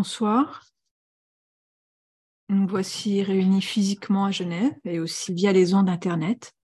Bonsoir. 0.00 0.64
Nous 2.48 2.66
voici 2.66 3.22
réunis 3.22 3.60
physiquement 3.60 4.24
à 4.24 4.30
Genève 4.30 4.72
et 4.86 4.98
aussi 4.98 5.34
via 5.34 5.52
les 5.52 5.74
ondes 5.74 5.90
Internet 5.90 6.54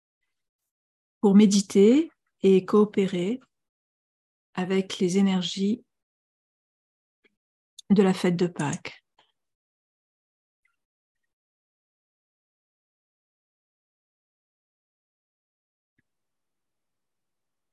pour 1.21 1.35
méditer 1.35 2.11
et 2.43 2.65
coopérer 2.65 3.41
avec 4.55 5.01
les 5.01 5.19
énergies 5.19 5.85
de 7.91 8.03
la 8.03 8.15
fête 8.15 8.37
de 8.37 8.47
Pâques. 8.47 9.05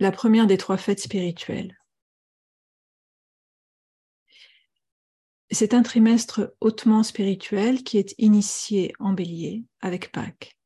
La 0.02 0.12
première 0.12 0.46
des 0.46 0.58
trois 0.58 0.76
fêtes 0.76 1.00
spirituelles. 1.00 1.78
C'est 5.54 5.76
un 5.76 5.84
trimestre 5.84 6.56
hautement 6.62 7.04
spirituel 7.04 7.84
qui 7.84 8.00
est 8.00 8.16
initié 8.18 8.92
en 8.98 9.14
bélier 9.14 9.64
avec 9.82 10.12
Pâques. 10.12 10.58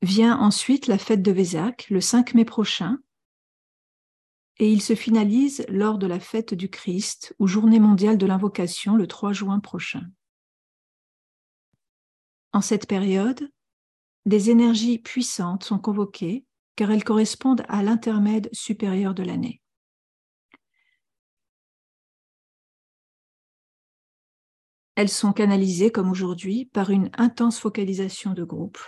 Vient 0.00 0.38
ensuite 0.38 0.86
la 0.86 0.96
fête 0.96 1.20
de 1.20 1.32
Vésac 1.32 1.90
le 1.90 2.00
5 2.00 2.34
mai 2.34 2.44
prochain 2.44 2.98
et 4.60 4.70
il 4.70 4.80
se 4.80 4.94
finalise 4.94 5.64
lors 5.68 5.98
de 5.98 6.06
la 6.06 6.20
fête 6.20 6.54
du 6.54 6.70
Christ 6.70 7.34
ou 7.40 7.48
journée 7.48 7.80
mondiale 7.80 8.16
de 8.16 8.26
l'invocation 8.26 8.94
le 8.94 9.08
3 9.08 9.32
juin 9.32 9.58
prochain. 9.58 10.06
En 12.52 12.60
cette 12.60 12.86
période, 12.86 13.50
des 14.24 14.50
énergies 14.50 15.00
puissantes 15.00 15.64
sont 15.64 15.80
convoquées 15.80 16.44
car 16.76 16.92
elles 16.92 17.04
correspondent 17.04 17.64
à 17.68 17.82
l'intermède 17.82 18.48
supérieur 18.52 19.14
de 19.14 19.24
l'année. 19.24 19.60
Elles 25.00 25.08
sont 25.08 25.32
canalisées, 25.32 25.90
comme 25.90 26.10
aujourd'hui, 26.10 26.66
par 26.66 26.90
une 26.90 27.08
intense 27.16 27.58
focalisation 27.58 28.34
de 28.34 28.44
groupe 28.44 28.78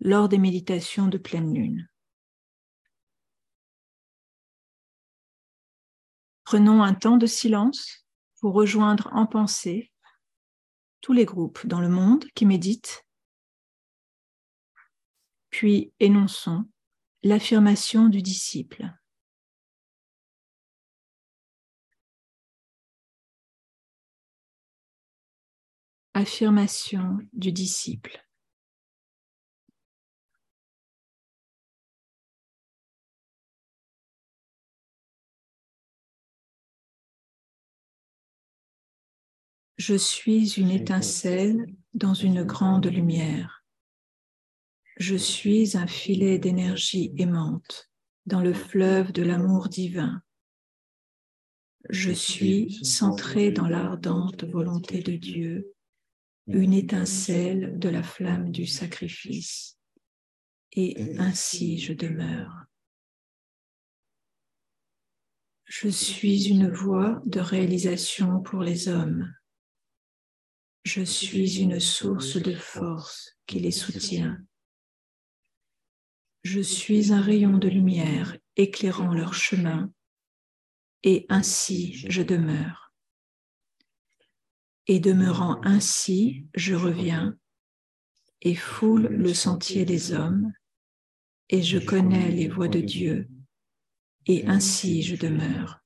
lors 0.00 0.28
des 0.28 0.38
méditations 0.38 1.06
de 1.06 1.18
pleine 1.18 1.54
lune. 1.54 1.88
Prenons 6.42 6.82
un 6.82 6.94
temps 6.94 7.16
de 7.16 7.26
silence 7.26 8.04
pour 8.40 8.54
rejoindre 8.54 9.08
en 9.12 9.26
pensée 9.26 9.92
tous 11.00 11.12
les 11.12 11.26
groupes 11.26 11.64
dans 11.64 11.80
le 11.80 11.88
monde 11.88 12.24
qui 12.34 12.44
méditent, 12.44 13.06
puis 15.50 15.92
énonçons 16.00 16.64
l'affirmation 17.22 18.08
du 18.08 18.20
disciple. 18.20 18.92
Affirmation 26.16 27.18
du 27.32 27.50
disciple. 27.50 28.24
Je 39.76 39.96
suis 39.96 40.52
une 40.52 40.70
étincelle 40.70 41.66
dans 41.94 42.14
une 42.14 42.44
grande 42.44 42.86
lumière. 42.86 43.64
Je 44.96 45.16
suis 45.16 45.76
un 45.76 45.88
filet 45.88 46.38
d'énergie 46.38 47.12
aimante 47.18 47.90
dans 48.26 48.40
le 48.40 48.54
fleuve 48.54 49.10
de 49.10 49.24
l'amour 49.24 49.68
divin. 49.68 50.22
Je 51.90 52.12
suis 52.12 52.84
centré 52.84 53.50
dans 53.50 53.66
l'ardente 53.66 54.44
volonté 54.44 55.02
de 55.02 55.16
Dieu 55.16 55.73
une 56.46 56.74
étincelle 56.74 57.78
de 57.78 57.88
la 57.88 58.02
flamme 58.02 58.50
du 58.50 58.66
sacrifice, 58.66 59.78
et 60.72 61.16
ainsi 61.18 61.78
je 61.78 61.92
demeure. 61.92 62.64
Je 65.64 65.88
suis 65.88 66.48
une 66.48 66.70
voie 66.70 67.22
de 67.24 67.40
réalisation 67.40 68.40
pour 68.40 68.62
les 68.62 68.88
hommes. 68.88 69.32
Je 70.84 71.02
suis 71.02 71.60
une 71.60 71.80
source 71.80 72.36
de 72.36 72.54
force 72.54 73.36
qui 73.46 73.58
les 73.60 73.70
soutient. 73.70 74.38
Je 76.42 76.60
suis 76.60 77.10
un 77.10 77.22
rayon 77.22 77.56
de 77.56 77.68
lumière 77.68 78.36
éclairant 78.56 79.14
leur 79.14 79.32
chemin, 79.32 79.90
et 81.02 81.24
ainsi 81.30 81.94
je 82.10 82.20
demeure. 82.20 82.83
Et 84.86 85.00
demeurant 85.00 85.60
ainsi, 85.62 86.46
je 86.54 86.74
reviens 86.74 87.36
et 88.42 88.54
foule 88.54 89.06
le 89.06 89.32
sentier 89.32 89.84
des 89.86 90.12
hommes, 90.12 90.52
et 91.48 91.62
je 91.62 91.78
connais 91.78 92.30
les 92.30 92.48
voies 92.48 92.68
de 92.68 92.80
Dieu, 92.80 93.28
et 94.26 94.46
ainsi 94.46 95.02
je 95.02 95.16
demeure. 95.16 95.80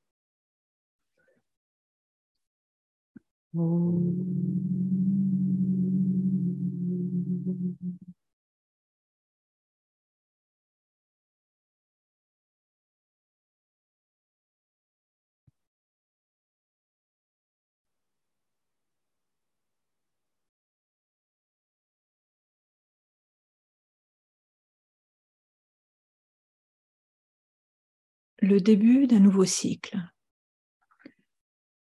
Le 28.41 28.61
début 28.61 29.07
d'un 29.07 29.19
nouveau 29.19 29.45
cycle. 29.45 29.99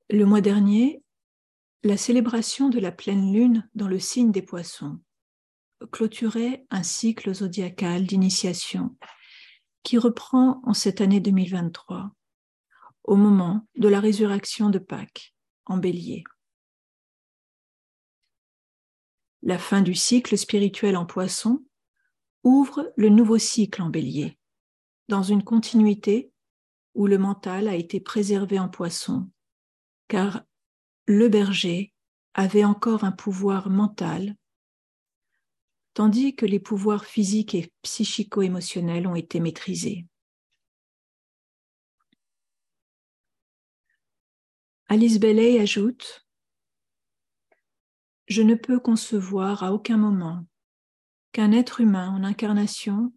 Le 0.09 0.25
mois 0.25 0.41
dernier, 0.41 1.03
la 1.81 1.97
célébration 1.97 2.69
de 2.69 2.79
la 2.79 2.91
pleine 2.91 3.33
lune 3.33 3.67
dans 3.73 3.87
le 3.87 3.99
signe 3.99 4.31
des 4.31 4.43
poissons 4.43 4.99
clôturait 5.91 6.65
un 6.69 6.83
cycle 6.83 7.33
zodiacal 7.33 8.05
d'initiation 8.05 8.95
qui 9.81 9.97
reprend 9.97 10.61
en 10.63 10.73
cette 10.73 11.01
année 11.01 11.19
2023, 11.19 12.11
au 13.03 13.15
moment 13.15 13.67
de 13.75 13.89
la 13.89 13.99
résurrection 13.99 14.69
de 14.69 14.79
Pâques 14.79 15.35
en 15.65 15.77
bélier. 15.77 16.23
La 19.41 19.57
fin 19.57 19.81
du 19.81 19.93
cycle 19.93 20.37
spirituel 20.37 20.95
en 20.95 21.05
poisson 21.05 21.65
ouvre 22.43 22.93
le 22.95 23.09
nouveau 23.09 23.39
cycle 23.39 23.81
en 23.81 23.89
bélier, 23.89 24.37
dans 25.09 25.23
une 25.23 25.43
continuité 25.43 26.32
où 26.95 27.07
le 27.07 27.17
mental 27.17 27.67
a 27.67 27.75
été 27.75 27.99
préservé 27.99 28.59
en 28.59 28.69
poisson, 28.69 29.29
car 30.07 30.43
le 31.05 31.27
berger 31.27 31.93
avait 32.33 32.63
encore 32.63 33.03
un 33.03 33.11
pouvoir 33.11 33.69
mental, 33.69 34.35
tandis 35.93 36.35
que 36.35 36.45
les 36.45 36.59
pouvoirs 36.59 37.05
physiques 37.05 37.55
et 37.55 37.71
psychico-émotionnels 37.83 39.07
ont 39.07 39.15
été 39.15 39.39
maîtrisés. 39.39 40.07
Alice 44.87 45.19
Bailey 45.19 45.59
ajoute 45.59 46.25
Je 48.27 48.41
ne 48.41 48.55
peux 48.55 48.79
concevoir 48.79 49.63
à 49.63 49.73
aucun 49.73 49.97
moment 49.97 50.45
qu'un 51.31 51.51
être 51.51 51.81
humain 51.81 52.09
en 52.09 52.23
incarnation 52.23 53.11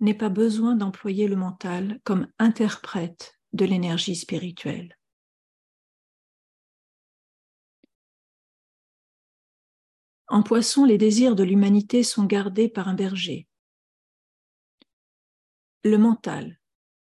n'ait 0.00 0.14
pas 0.14 0.28
besoin 0.28 0.76
d'employer 0.76 1.28
le 1.28 1.36
mental 1.36 2.00
comme 2.04 2.28
interprète 2.38 3.38
de 3.52 3.64
l'énergie 3.64 4.16
spirituelle. 4.16 4.96
En 10.28 10.42
poisson, 10.42 10.84
les 10.84 10.98
désirs 10.98 11.36
de 11.36 11.44
l'humanité 11.44 12.02
sont 12.02 12.24
gardés 12.24 12.68
par 12.68 12.88
un 12.88 12.94
berger. 12.94 13.46
Le 15.84 15.98
mental, 15.98 16.58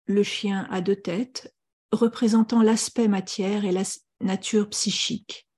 le 0.07 0.23
chien 0.23 0.67
à 0.71 0.81
deux 0.81 0.97
têtes, 0.97 1.55
représentant 1.93 2.63
l'aspect 2.63 3.09
matière 3.09 3.65
et 3.65 3.73
la 3.73 3.83
nature 4.21 4.69
psychique. 4.71 5.49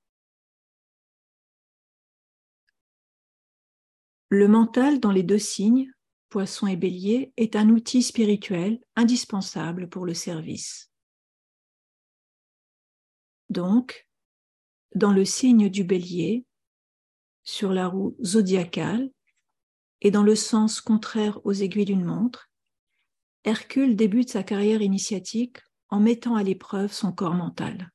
Le 4.30 4.48
mental 4.48 4.98
dans 4.98 5.10
les 5.10 5.22
deux 5.22 5.38
signes 5.38 5.92
poisson 6.32 6.66
et 6.66 6.76
bélier, 6.76 7.34
est 7.36 7.56
un 7.56 7.68
outil 7.68 8.02
spirituel 8.02 8.80
indispensable 8.96 9.90
pour 9.90 10.06
le 10.06 10.14
service. 10.14 10.90
Donc, 13.50 14.08
dans 14.94 15.12
le 15.12 15.26
signe 15.26 15.68
du 15.68 15.84
bélier, 15.84 16.46
sur 17.44 17.70
la 17.70 17.86
roue 17.86 18.16
zodiacale, 18.24 19.10
et 20.00 20.10
dans 20.10 20.22
le 20.22 20.34
sens 20.34 20.80
contraire 20.80 21.38
aux 21.44 21.52
aiguilles 21.52 21.84
d'une 21.84 22.04
montre, 22.04 22.50
Hercule 23.44 23.94
débute 23.94 24.30
sa 24.30 24.42
carrière 24.42 24.80
initiatique 24.80 25.58
en 25.90 26.00
mettant 26.00 26.34
à 26.34 26.42
l'épreuve 26.42 26.94
son 26.94 27.12
corps 27.12 27.34
mental. 27.34 27.90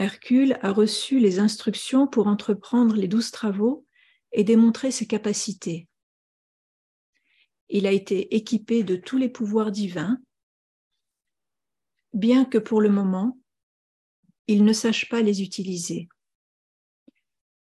Hercule 0.00 0.58
a 0.62 0.72
reçu 0.72 1.20
les 1.20 1.40
instructions 1.40 2.06
pour 2.06 2.26
entreprendre 2.26 2.96
les 2.96 3.06
douze 3.06 3.30
travaux 3.30 3.86
et 4.32 4.44
démontrer 4.44 4.90
ses 4.90 5.06
capacités. 5.06 5.88
Il 7.68 7.86
a 7.86 7.92
été 7.92 8.34
équipé 8.34 8.82
de 8.82 8.96
tous 8.96 9.18
les 9.18 9.28
pouvoirs 9.28 9.70
divins, 9.70 10.18
bien 12.14 12.46
que 12.46 12.56
pour 12.56 12.80
le 12.80 12.88
moment, 12.88 13.38
il 14.46 14.64
ne 14.64 14.72
sache 14.72 15.10
pas 15.10 15.20
les 15.20 15.42
utiliser. 15.42 16.08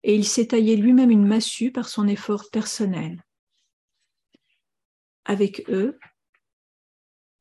Et 0.03 0.15
il 0.15 0.27
s'est 0.27 0.49
taillé 0.49 0.77
lui-même 0.77 1.11
une 1.11 1.27
massue 1.27 1.71
par 1.71 1.91
son 1.91 2.09
effort 2.09 2.49
personnel. 2.51 3.23
Avec 5.27 5.69
eux, 5.69 5.99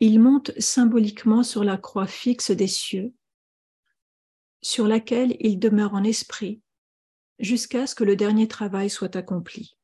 il 0.01 0.19
monte 0.19 0.51
symboliquement 0.59 1.43
sur 1.43 1.63
la 1.63 1.77
croix 1.77 2.07
fixe 2.07 2.51
des 2.51 2.67
cieux, 2.67 3.13
sur 4.61 4.87
laquelle 4.87 5.35
il 5.39 5.59
demeure 5.59 5.93
en 5.93 6.03
esprit 6.03 6.61
jusqu'à 7.39 7.87
ce 7.87 7.95
que 7.95 8.03
le 8.03 8.15
dernier 8.15 8.47
travail 8.47 8.89
soit 8.89 9.15
accompli. 9.15 9.77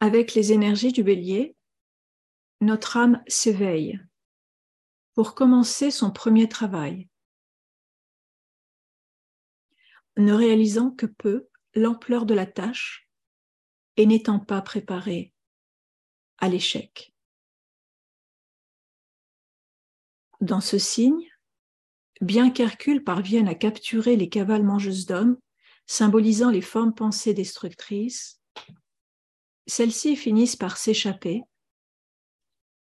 Avec 0.00 0.34
les 0.34 0.52
énergies 0.52 0.92
du 0.92 1.02
bélier, 1.02 1.56
notre 2.60 2.96
âme 2.96 3.22
s'éveille 3.26 3.98
pour 5.14 5.34
commencer 5.34 5.90
son 5.90 6.10
premier 6.10 6.48
travail, 6.48 7.08
ne 10.16 10.32
réalisant 10.32 10.90
que 10.90 11.06
peu 11.06 11.48
l'ampleur 11.74 12.26
de 12.26 12.34
la 12.34 12.46
tâche 12.46 13.08
et 13.96 14.06
n'étant 14.06 14.38
pas 14.38 14.62
préparé 14.62 15.32
à 16.38 16.48
l'échec. 16.48 17.15
Dans 20.40 20.60
ce 20.60 20.78
signe, 20.78 21.30
bien 22.20 22.50
qu'Hercule 22.50 23.02
parvienne 23.02 23.48
à 23.48 23.54
capturer 23.54 24.16
les 24.16 24.28
cavales 24.28 24.62
mangeuses 24.62 25.06
d'hommes, 25.06 25.38
symbolisant 25.86 26.50
les 26.50 26.62
formes 26.62 26.94
pensées 26.94 27.34
destructrices, 27.34 28.40
celles-ci 29.66 30.16
finissent 30.16 30.56
par 30.56 30.76
s'échapper 30.76 31.42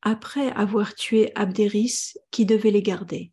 après 0.02 0.52
avoir 0.52 0.94
tué 0.96 1.32
Abdéris 1.36 2.14
qui 2.32 2.46
devait 2.46 2.72
les 2.72 2.84
garder. 2.84 3.32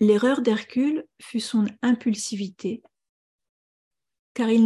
L'erreur 0.00 0.42
d'Hercule 0.42 1.06
fut 1.22 1.40
son 1.40 1.66
impulsivité, 1.80 2.82
car 4.34 4.50
il 4.50 4.64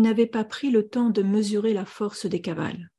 n'avait 0.00 0.26
pas 0.26 0.44
pris 0.44 0.70
le 0.70 0.88
temps 0.88 1.10
de 1.10 1.22
mesurer 1.22 1.74
la 1.74 1.84
force 1.84 2.26
des 2.26 2.40
cavales. 2.40 2.90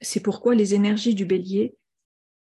C'est 0.00 0.20
pourquoi 0.20 0.54
les 0.54 0.74
énergies 0.74 1.14
du 1.14 1.24
bélier 1.24 1.76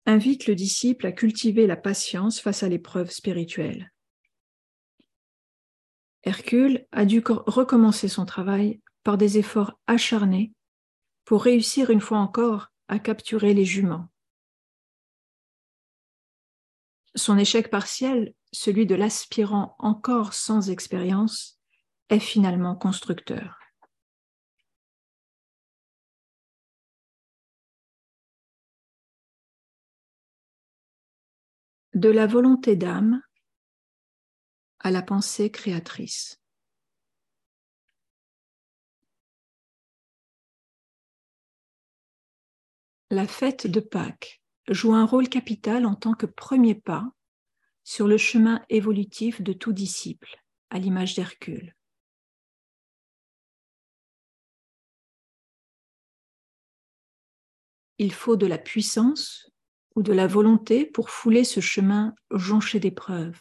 invitent 0.07 0.47
le 0.47 0.55
disciple 0.55 1.07
à 1.07 1.13
cultiver 1.13 1.67
la 1.67 1.77
patience 1.77 2.41
face 2.41 2.63
à 2.63 2.69
l'épreuve 2.69 3.11
spirituelle. 3.11 3.93
Hercule 6.25 6.87
a 6.93 7.05
dû 7.05 7.23
recommencer 7.27 8.09
son 8.09 8.25
travail 8.25 8.81
par 9.03 9.19
des 9.19 9.39
efforts 9.39 9.79
acharnés 9.87 10.53
pour 11.25 11.43
réussir 11.43 11.91
une 11.91 12.01
fois 12.01 12.19
encore 12.19 12.69
à 12.89 12.99
capturer 12.99 13.55
les 13.55 13.65
juments. 13.65 14.09
Son 17.15 17.37
échec 17.39 17.71
partiel, 17.71 18.35
celui 18.53 18.87
de 18.87 18.95
l'aspirant 18.95 19.75
encore 19.79 20.33
sans 20.33 20.71
expérience, 20.71 21.61
est 22.09 22.21
finalement 22.21 22.77
constructeur. 22.77 23.62
De 31.95 32.09
la 32.09 32.27
volonté 32.27 32.75
d'âme 32.75 33.21
à 34.81 34.91
la 34.91 35.03
pensée 35.03 35.51
créatrice. 35.51 36.41
La 43.11 43.27
fête 43.27 43.67
de 43.67 43.81
Pâques 43.81 44.43
joue 44.69 44.95
un 44.95 45.05
rôle 45.05 45.29
capital 45.29 45.85
en 45.85 45.95
tant 45.95 46.15
que 46.15 46.25
premier 46.25 46.75
pas 46.75 47.13
sur 47.85 48.09
le 48.09 48.17
chemin 48.17 48.65
évolutif 48.71 49.43
de 49.43 49.53
tout 49.53 49.75
disciple, 49.75 50.43
à 50.71 50.79
l'image 50.79 51.15
d'Hercule. 51.15 51.77
Il 57.99 58.15
faut 58.15 58.37
de 58.37 58.47
la 58.47 58.57
puissance 58.57 59.52
ou 59.95 60.03
de 60.03 60.13
la 60.13 60.27
volonté 60.27 60.87
pour 60.87 61.11
fouler 61.11 61.45
ce 61.45 61.61
chemin 61.61 62.15
jonché 62.31 62.81
d'épreuves. 62.81 63.41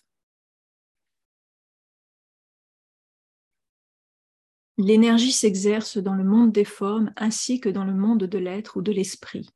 L'énergie 4.77 5.31
s'exerce 5.31 5.97
dans 5.97 6.15
le 6.15 6.23
monde 6.23 6.51
des 6.51 6.65
formes 6.65 7.13
ainsi 7.15 7.59
que 7.59 7.69
dans 7.69 7.83
le 7.83 7.93
monde 7.93 8.23
de 8.23 8.37
l'être 8.37 8.77
ou 8.77 8.81
de 8.81 8.91
l'esprit. 8.91 9.49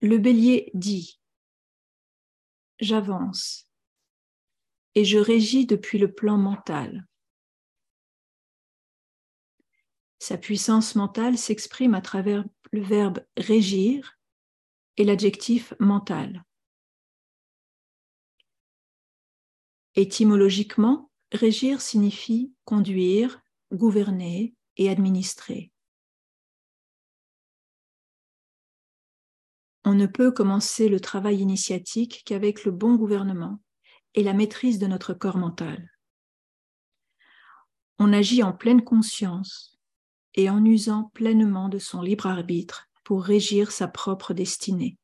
Le 0.00 0.16
bélier 0.18 0.70
dit 0.74 1.20
J'avance 2.78 3.68
et 4.94 5.04
je 5.04 5.18
régis 5.18 5.66
depuis 5.66 5.98
le 5.98 6.12
plan 6.12 6.38
mental. 6.38 7.06
Sa 10.18 10.36
puissance 10.36 10.94
mentale 10.94 11.38
s'exprime 11.38 11.94
à 11.94 12.00
travers 12.00 12.44
le 12.72 12.82
verbe 12.82 13.20
régir 13.36 14.18
et 14.96 15.04
l'adjectif 15.04 15.74
mental. 15.78 16.44
Étymologiquement, 19.94 21.10
régir 21.32 21.80
signifie 21.80 22.52
conduire, 22.64 23.40
gouverner 23.72 24.54
et 24.76 24.88
administrer. 24.88 25.72
On 29.84 29.94
ne 29.94 30.06
peut 30.06 30.32
commencer 30.32 30.88
le 30.88 31.00
travail 31.00 31.38
initiatique 31.38 32.22
qu'avec 32.26 32.64
le 32.64 32.72
bon 32.72 32.96
gouvernement 32.96 33.62
et 34.14 34.22
la 34.22 34.34
maîtrise 34.34 34.78
de 34.78 34.86
notre 34.86 35.14
corps 35.14 35.38
mental. 35.38 35.90
On 37.98 38.12
agit 38.12 38.42
en 38.42 38.52
pleine 38.52 38.84
conscience 38.84 39.77
et 40.38 40.48
en 40.48 40.64
usant 40.64 41.10
pleinement 41.12 41.68
de 41.68 41.78
son 41.78 42.00
libre 42.00 42.26
arbitre 42.26 42.88
pour 43.04 43.22
régir 43.22 43.70
sa 43.70 43.88
propre 43.88 44.32
destinée. 44.32 44.96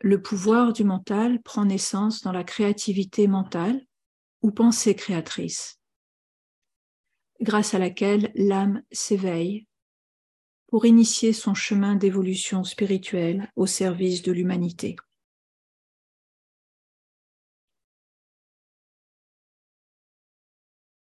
le 0.00 0.22
pouvoir 0.22 0.72
du 0.72 0.84
mental 0.84 1.42
prend 1.42 1.64
naissance 1.64 2.22
dans 2.22 2.32
la 2.32 2.44
créativité 2.44 3.26
mentale 3.26 3.84
ou 4.42 4.52
pensée 4.52 4.94
créatrice, 4.94 5.80
grâce 7.40 7.74
à 7.74 7.78
laquelle 7.78 8.30
l'âme 8.34 8.82
s'éveille 8.92 9.66
pour 10.68 10.86
initier 10.86 11.32
son 11.32 11.54
chemin 11.54 11.96
d'évolution 11.96 12.62
spirituelle 12.62 13.50
au 13.56 13.66
service 13.66 14.22
de 14.22 14.32
l'humanité. 14.32 14.96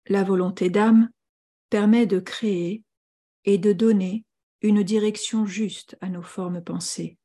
La 0.09 0.23
volonté 0.23 0.69
d'âme 0.69 1.09
permet 1.69 2.05
de 2.05 2.19
créer 2.19 2.83
et 3.45 3.57
de 3.57 3.71
donner 3.71 4.25
une 4.61 4.83
direction 4.83 5.45
juste 5.45 5.97
à 6.01 6.09
nos 6.09 6.23
formes 6.23 6.61
pensées. 6.61 7.19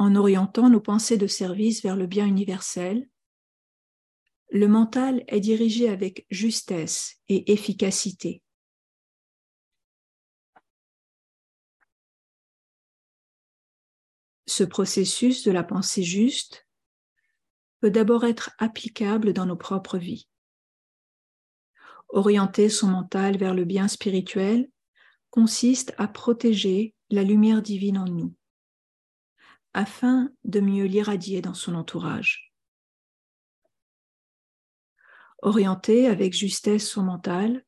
en 0.00 0.16
orientant 0.16 0.70
nos 0.70 0.80
pensées 0.80 1.18
de 1.18 1.26
service 1.26 1.82
vers 1.82 1.94
le 1.94 2.06
bien 2.06 2.26
universel, 2.26 3.06
le 4.50 4.66
mental 4.66 5.22
est 5.28 5.40
dirigé 5.40 5.90
avec 5.90 6.24
justesse 6.30 7.20
et 7.28 7.52
efficacité. 7.52 8.42
Ce 14.50 14.64
processus 14.64 15.44
de 15.44 15.52
la 15.52 15.62
pensée 15.62 16.02
juste 16.02 16.66
peut 17.78 17.88
d'abord 17.92 18.24
être 18.24 18.50
applicable 18.58 19.32
dans 19.32 19.46
nos 19.46 19.54
propres 19.54 19.96
vies. 19.96 20.28
Orienter 22.08 22.68
son 22.68 22.88
mental 22.88 23.38
vers 23.38 23.54
le 23.54 23.64
bien 23.64 23.86
spirituel 23.86 24.68
consiste 25.30 25.94
à 25.98 26.08
protéger 26.08 26.96
la 27.10 27.22
lumière 27.22 27.62
divine 27.62 27.96
en 27.96 28.06
nous 28.06 28.34
afin 29.72 30.32
de 30.42 30.58
mieux 30.58 30.86
l'irradier 30.86 31.42
dans 31.42 31.54
son 31.54 31.76
entourage. 31.76 32.52
Orienter 35.42 36.08
avec 36.08 36.32
justesse 36.32 36.90
son 36.90 37.04
mental, 37.04 37.64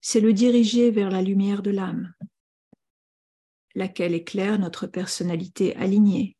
c'est 0.00 0.20
le 0.20 0.32
diriger 0.32 0.92
vers 0.92 1.10
la 1.10 1.22
lumière 1.22 1.60
de 1.60 1.72
l'âme. 1.72 2.14
Laquelle 3.78 4.12
éclaire 4.12 4.58
notre 4.58 4.88
personnalité 4.88 5.76
alignée. 5.76 6.36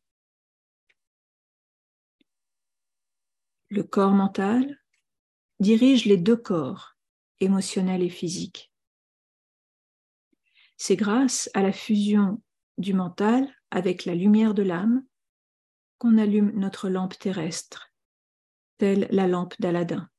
Le 3.69 3.83
corps 3.83 4.11
mental 4.11 4.77
dirige 5.61 6.03
les 6.03 6.17
deux 6.17 6.35
corps, 6.35 6.97
émotionnel 7.39 8.03
et 8.03 8.09
physique. 8.09 8.73
C'est 10.75 10.97
grâce 10.97 11.49
à 11.53 11.61
la 11.61 11.71
fusion 11.71 12.43
du 12.77 12.93
mental 12.93 13.49
avec 13.71 14.03
la 14.03 14.15
lumière 14.15 14.53
de 14.53 14.63
l'âme 14.63 15.05
qu'on 15.97 16.17
allume 16.17 16.51
notre 16.59 16.89
lampe 16.89 17.17
terrestre, 17.17 17.93
telle 18.79 19.07
la 19.11 19.27
lampe 19.27 19.53
d'Aladin. 19.59 20.09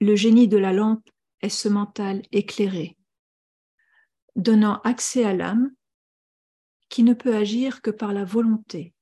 Le 0.00 0.16
génie 0.16 0.48
de 0.48 0.56
la 0.56 0.72
lampe 0.72 1.11
est 1.42 1.48
ce 1.48 1.68
mental 1.68 2.22
éclairé, 2.32 2.96
donnant 4.36 4.80
accès 4.82 5.24
à 5.24 5.34
l'âme 5.34 5.72
qui 6.88 7.02
ne 7.02 7.14
peut 7.14 7.34
agir 7.34 7.82
que 7.82 7.90
par 7.90 8.12
la 8.12 8.24
volonté, 8.24 8.94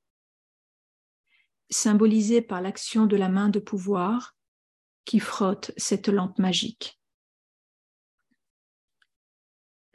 symbolisée 1.70 2.42
par 2.42 2.60
l'action 2.60 3.06
de 3.06 3.16
la 3.16 3.28
main 3.28 3.48
de 3.48 3.60
pouvoir 3.60 4.36
qui 5.04 5.20
frotte 5.20 5.72
cette 5.76 6.08
lampe 6.08 6.38
magique. 6.38 7.00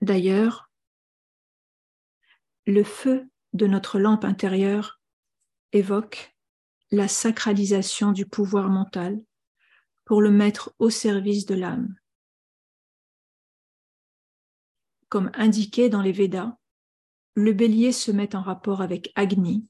D'ailleurs, 0.01 0.69
le 2.65 2.83
feu 2.83 3.29
de 3.53 3.67
notre 3.67 3.99
lampe 3.99 4.25
intérieure 4.25 4.99
évoque 5.71 6.35
la 6.91 7.07
sacralisation 7.07 8.11
du 8.11 8.25
pouvoir 8.25 8.69
mental 8.69 9.21
pour 10.03 10.21
le 10.21 10.31
mettre 10.31 10.73
au 10.79 10.89
service 10.89 11.45
de 11.45 11.55
l'âme. 11.55 11.95
Comme 15.15 15.31
indiqué 15.33 15.87
dans 15.87 16.01
les 16.01 16.11
Védas, 16.11 16.57
le 17.35 17.53
bélier 17.53 17.93
se 17.93 18.11
met 18.11 18.35
en 18.35 18.41
rapport 18.41 18.81
avec 18.81 19.13
Agni, 19.15 19.65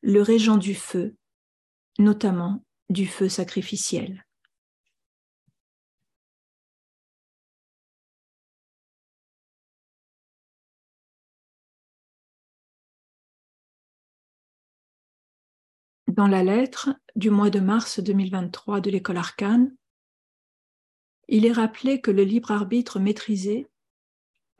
le 0.00 0.22
régent 0.22 0.56
du 0.56 0.74
feu, 0.74 1.18
notamment 1.98 2.64
du 2.88 3.06
feu 3.06 3.28
sacrificiel. 3.28 4.24
Dans 16.08 16.26
la 16.26 16.42
lettre 16.42 16.88
du 17.16 17.28
mois 17.28 17.50
de 17.50 17.60
mars 17.60 18.00
2023 18.00 18.80
de 18.80 18.88
l'école 18.88 19.18
arcane, 19.18 19.76
il 21.28 21.44
est 21.44 21.52
rappelé 21.52 22.00
que 22.00 22.10
le 22.10 22.24
libre 22.24 22.50
arbitre 22.50 22.98
maîtrisé 22.98 23.70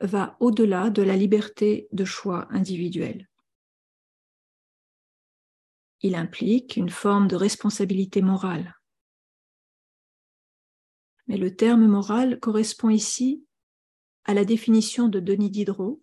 va 0.01 0.35
au-delà 0.39 0.89
de 0.89 1.01
la 1.01 1.15
liberté 1.15 1.87
de 1.91 2.05
choix 2.05 2.47
individuelle. 2.49 3.29
Il 6.01 6.15
implique 6.15 6.75
une 6.77 6.89
forme 6.89 7.27
de 7.27 7.35
responsabilité 7.35 8.21
morale. 8.21 8.75
Mais 11.27 11.37
le 11.37 11.55
terme 11.55 11.85
moral 11.85 12.39
correspond 12.39 12.89
ici 12.89 13.45
à 14.25 14.33
la 14.33 14.43
définition 14.43 15.07
de 15.07 15.19
Denis 15.19 15.51
Diderot. 15.51 16.01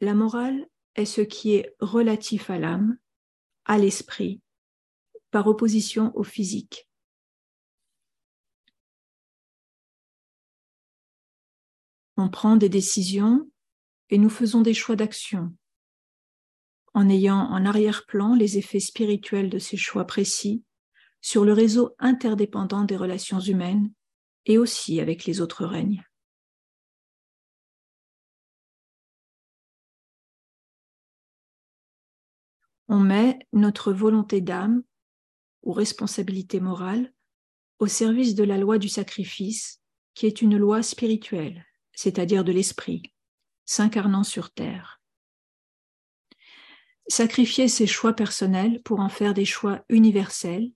La 0.00 0.14
morale 0.14 0.68
est 0.94 1.04
ce 1.04 1.20
qui 1.20 1.54
est 1.54 1.74
relatif 1.80 2.50
à 2.50 2.58
l'âme, 2.58 2.98
à 3.64 3.78
l'esprit, 3.78 4.40
par 5.30 5.48
opposition 5.48 6.12
au 6.14 6.22
physique. 6.22 6.88
On 12.16 12.28
prend 12.28 12.56
des 12.56 12.68
décisions 12.68 13.50
et 14.10 14.18
nous 14.18 14.30
faisons 14.30 14.60
des 14.60 14.74
choix 14.74 14.96
d'action 14.96 15.52
en 16.94 17.08
ayant 17.08 17.40
en 17.50 17.66
arrière-plan 17.66 18.34
les 18.34 18.56
effets 18.56 18.80
spirituels 18.80 19.50
de 19.50 19.58
ces 19.58 19.76
choix 19.76 20.06
précis 20.06 20.64
sur 21.20 21.44
le 21.44 21.52
réseau 21.52 21.94
interdépendant 21.98 22.84
des 22.84 22.96
relations 22.96 23.40
humaines 23.40 23.92
et 24.46 24.58
aussi 24.58 25.00
avec 25.00 25.24
les 25.24 25.40
autres 25.40 25.66
règnes. 25.66 26.04
On 32.88 33.00
met 33.00 33.38
notre 33.52 33.92
volonté 33.92 34.40
d'âme 34.40 34.84
ou 35.62 35.72
responsabilité 35.72 36.60
morale 36.60 37.12
au 37.80 37.86
service 37.86 38.34
de 38.34 38.44
la 38.44 38.58
loi 38.58 38.78
du 38.78 38.88
sacrifice, 38.88 39.80
qui 40.12 40.26
est 40.26 40.42
une 40.42 40.56
loi 40.56 40.82
spirituelle, 40.82 41.64
c'est-à-dire 41.94 42.44
de 42.44 42.52
l'esprit, 42.52 43.02
s'incarnant 43.64 44.24
sur 44.24 44.52
terre. 44.52 45.00
Sacrifier 47.08 47.68
ses 47.68 47.86
choix 47.86 48.14
personnels 48.14 48.82
pour 48.82 49.00
en 49.00 49.08
faire 49.08 49.34
des 49.34 49.44
choix 49.44 49.84
universels 49.88 50.72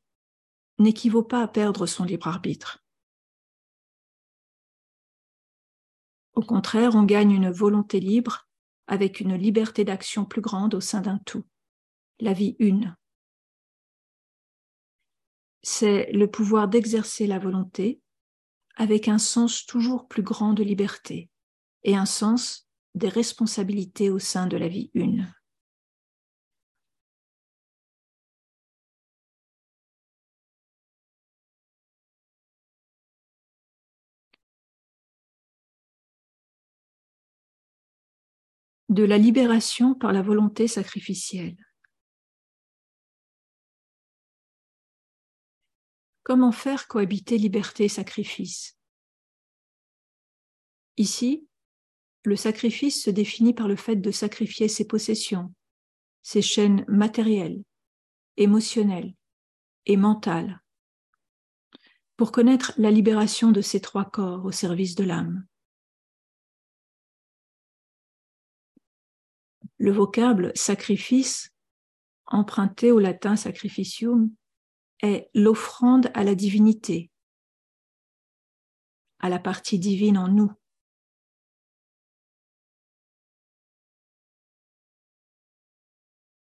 n'équivaut 0.78 1.22
pas 1.22 1.42
à 1.42 1.48
perdre 1.48 1.86
son 1.86 2.04
libre 2.04 2.28
arbitre. 2.28 2.84
Au 6.34 6.42
contraire, 6.42 6.94
on 6.94 7.02
gagne 7.02 7.32
une 7.32 7.50
volonté 7.50 7.98
libre 7.98 8.48
avec 8.86 9.20
une 9.20 9.34
liberté 9.34 9.84
d'action 9.84 10.24
plus 10.24 10.40
grande 10.40 10.74
au 10.74 10.80
sein 10.80 11.00
d'un 11.00 11.18
tout, 11.18 11.44
la 12.20 12.32
vie 12.32 12.56
une. 12.58 12.96
C'est 15.62 16.12
le 16.12 16.30
pouvoir 16.30 16.68
d'exercer 16.68 17.26
la 17.26 17.38
volonté 17.38 18.00
avec 18.78 19.08
un 19.08 19.18
sens 19.18 19.66
toujours 19.66 20.08
plus 20.08 20.22
grand 20.22 20.54
de 20.54 20.62
liberté 20.62 21.28
et 21.82 21.96
un 21.96 22.06
sens 22.06 22.66
des 22.94 23.08
responsabilités 23.08 24.08
au 24.08 24.18
sein 24.18 24.46
de 24.46 24.56
la 24.56 24.68
vie 24.68 24.90
une. 24.94 25.30
de 38.88 39.04
la 39.04 39.18
libération 39.18 39.94
par 39.94 40.12
la 40.12 40.22
volonté 40.22 40.66
sacrificielle. 40.66 41.67
Comment 46.28 46.52
faire 46.52 46.88
cohabiter 46.88 47.38
liberté 47.38 47.84
et 47.84 47.88
sacrifice? 47.88 48.76
Ici, 50.98 51.48
le 52.22 52.36
sacrifice 52.36 53.02
se 53.02 53.08
définit 53.08 53.54
par 53.54 53.66
le 53.66 53.76
fait 53.76 53.96
de 53.96 54.10
sacrifier 54.10 54.68
ses 54.68 54.86
possessions, 54.86 55.54
ses 56.22 56.42
chaînes 56.42 56.84
matérielles, 56.86 57.62
émotionnelles 58.36 59.14
et 59.86 59.96
mentales, 59.96 60.62
pour 62.18 62.30
connaître 62.30 62.74
la 62.76 62.90
libération 62.90 63.50
de 63.50 63.62
ces 63.62 63.80
trois 63.80 64.04
corps 64.04 64.44
au 64.44 64.52
service 64.52 64.96
de 64.96 65.04
l'âme. 65.04 65.46
Le 69.78 69.92
vocable 69.92 70.52
sacrifice, 70.54 71.54
emprunté 72.26 72.92
au 72.92 72.98
latin 72.98 73.34
sacrificium, 73.34 74.30
est 75.02 75.30
l'offrande 75.34 76.10
à 76.14 76.24
la 76.24 76.34
divinité, 76.34 77.10
à 79.20 79.28
la 79.28 79.38
partie 79.38 79.78
divine 79.78 80.18
en 80.18 80.28
nous. 80.28 80.52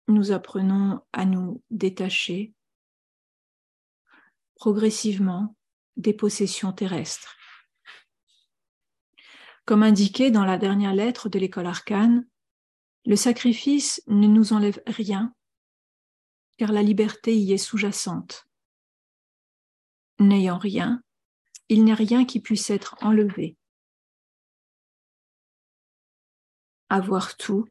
Nous 0.08 0.32
apprenons 0.32 1.00
à 1.12 1.24
nous 1.24 1.62
détacher 1.70 2.52
progressivement 4.56 5.56
des 5.96 6.12
possessions 6.12 6.72
terrestres. 6.72 7.36
Comme 9.64 9.82
indiqué 9.82 10.30
dans 10.30 10.44
la 10.44 10.58
dernière 10.58 10.94
lettre 10.94 11.28
de 11.28 11.38
l'école 11.38 11.66
arcane, 11.66 12.26
le 13.06 13.16
sacrifice 13.16 14.02
ne 14.08 14.26
nous 14.26 14.52
enlève 14.52 14.82
rien 14.86 15.34
car 16.60 16.72
la 16.72 16.82
liberté 16.82 17.34
y 17.34 17.54
est 17.54 17.56
sous-jacente. 17.56 18.46
N'ayant 20.18 20.58
rien, 20.58 21.02
il 21.70 21.90
a 21.90 21.94
rien 21.94 22.26
qui 22.26 22.38
puisse 22.38 22.68
être 22.68 22.98
enlevé. 23.00 23.56
Avoir 26.90 27.38
tout, 27.38 27.66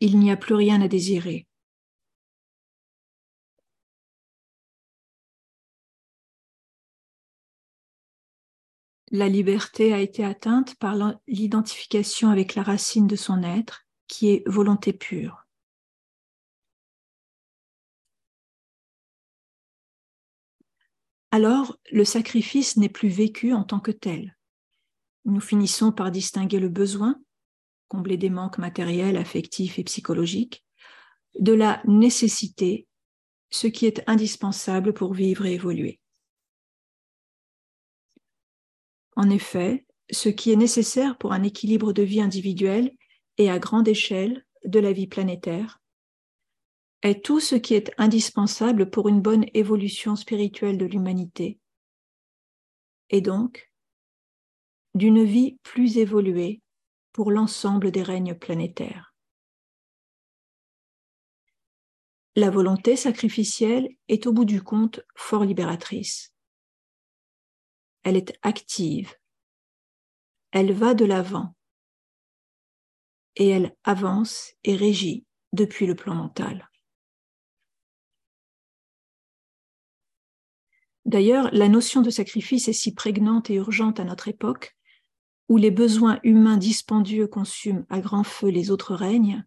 il 0.00 0.18
n'y 0.18 0.32
a 0.32 0.36
plus 0.36 0.56
rien 0.56 0.82
à 0.82 0.88
désirer. 0.88 1.46
La 9.12 9.28
liberté 9.28 9.92
a 9.92 10.00
été 10.00 10.24
atteinte 10.24 10.74
par 10.80 10.96
l'identification 11.28 12.30
avec 12.30 12.56
la 12.56 12.64
racine 12.64 13.06
de 13.06 13.14
son 13.14 13.44
être, 13.44 13.86
qui 14.08 14.30
est 14.30 14.42
volonté 14.48 14.92
pure. 14.92 15.43
Alors 21.34 21.76
le 21.90 22.04
sacrifice 22.04 22.76
n'est 22.76 22.88
plus 22.88 23.08
vécu 23.08 23.54
en 23.54 23.64
tant 23.64 23.80
que 23.80 23.90
tel. 23.90 24.36
Nous 25.24 25.40
finissons 25.40 25.90
par 25.90 26.12
distinguer 26.12 26.60
le 26.60 26.68
besoin, 26.68 27.20
combler 27.88 28.16
des 28.16 28.30
manques 28.30 28.58
matériels, 28.58 29.16
affectifs 29.16 29.80
et 29.80 29.82
psychologiques, 29.82 30.64
de 31.40 31.52
la 31.52 31.82
nécessité, 31.86 32.86
ce 33.50 33.66
qui 33.66 33.86
est 33.86 34.08
indispensable 34.08 34.94
pour 34.94 35.12
vivre 35.12 35.44
et 35.44 35.54
évoluer. 35.54 35.98
En 39.16 39.28
effet, 39.28 39.86
ce 40.12 40.28
qui 40.28 40.52
est 40.52 40.56
nécessaire 40.56 41.18
pour 41.18 41.32
un 41.32 41.42
équilibre 41.42 41.92
de 41.92 42.04
vie 42.04 42.20
individuel 42.20 42.92
et 43.38 43.50
à 43.50 43.58
grande 43.58 43.88
échelle 43.88 44.46
de 44.64 44.78
la 44.78 44.92
vie 44.92 45.08
planétaire 45.08 45.80
est 47.04 47.22
tout 47.22 47.38
ce 47.38 47.54
qui 47.54 47.74
est 47.74 47.92
indispensable 47.98 48.90
pour 48.90 49.08
une 49.08 49.20
bonne 49.20 49.44
évolution 49.52 50.16
spirituelle 50.16 50.78
de 50.78 50.86
l'humanité 50.86 51.60
et 53.10 53.20
donc 53.20 53.70
d'une 54.94 55.22
vie 55.22 55.58
plus 55.62 55.98
évoluée 55.98 56.62
pour 57.12 57.30
l'ensemble 57.30 57.90
des 57.90 58.02
règnes 58.02 58.34
planétaires. 58.34 59.14
La 62.36 62.50
volonté 62.50 62.96
sacrificielle 62.96 63.88
est 64.08 64.26
au 64.26 64.32
bout 64.32 64.46
du 64.46 64.62
compte 64.62 65.00
fort 65.14 65.44
libératrice. 65.44 66.34
Elle 68.02 68.16
est 68.16 68.36
active, 68.42 69.14
elle 70.52 70.72
va 70.72 70.94
de 70.94 71.04
l'avant 71.04 71.54
et 73.36 73.48
elle 73.48 73.76
avance 73.84 74.54
et 74.64 74.74
régit 74.74 75.26
depuis 75.52 75.86
le 75.86 75.94
plan 75.94 76.14
mental. 76.14 76.68
D'ailleurs, 81.04 81.50
la 81.52 81.68
notion 81.68 82.00
de 82.00 82.10
sacrifice 82.10 82.68
est 82.68 82.72
si 82.72 82.94
prégnante 82.94 83.50
et 83.50 83.54
urgente 83.54 84.00
à 84.00 84.04
notre 84.04 84.28
époque, 84.28 84.76
où 85.48 85.56
les 85.58 85.70
besoins 85.70 86.18
humains 86.22 86.56
dispendieux 86.56 87.26
consument 87.26 87.84
à 87.90 88.00
grand 88.00 88.24
feu 88.24 88.48
les 88.48 88.70
autres 88.70 88.94
règnes, 88.94 89.44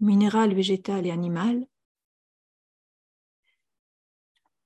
minéral, 0.00 0.54
végétal 0.54 1.06
et 1.06 1.10
animal, 1.10 1.66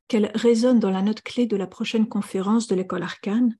qu'elle 0.08 0.30
résonne 0.34 0.80
dans 0.80 0.90
la 0.90 1.02
note 1.02 1.22
clé 1.22 1.46
de 1.46 1.56
la 1.56 1.66
prochaine 1.66 2.08
conférence 2.08 2.66
de 2.66 2.74
l'école 2.74 3.02
arcane, 3.02 3.56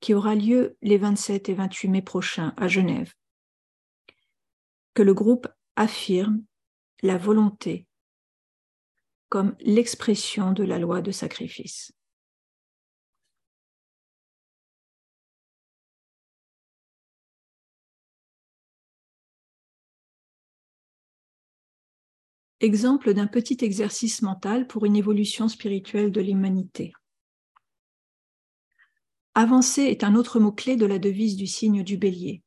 qui 0.00 0.14
aura 0.14 0.34
lieu 0.34 0.76
les 0.80 0.96
27 0.96 1.50
et 1.50 1.54
28 1.54 1.88
mai 1.88 2.02
prochains 2.02 2.54
à 2.56 2.68
Genève, 2.68 3.14
que 4.94 5.02
le 5.02 5.12
groupe 5.12 5.48
affirme 5.76 6.42
la 7.02 7.18
volonté 7.18 7.86
comme 9.30 9.56
l'expression 9.60 10.52
de 10.52 10.64
la 10.64 10.78
loi 10.78 11.00
de 11.00 11.12
sacrifice. 11.12 11.92
Exemple 22.58 23.14
d'un 23.14 23.26
petit 23.26 23.56
exercice 23.62 24.20
mental 24.20 24.66
pour 24.66 24.84
une 24.84 24.96
évolution 24.96 25.48
spirituelle 25.48 26.12
de 26.12 26.20
l'humanité. 26.20 26.92
Avancer 29.34 29.84
est 29.84 30.04
un 30.04 30.16
autre 30.16 30.40
mot-clé 30.40 30.76
de 30.76 30.84
la 30.84 30.98
devise 30.98 31.36
du 31.36 31.46
signe 31.46 31.84
du 31.84 31.96
bélier. 31.96 32.42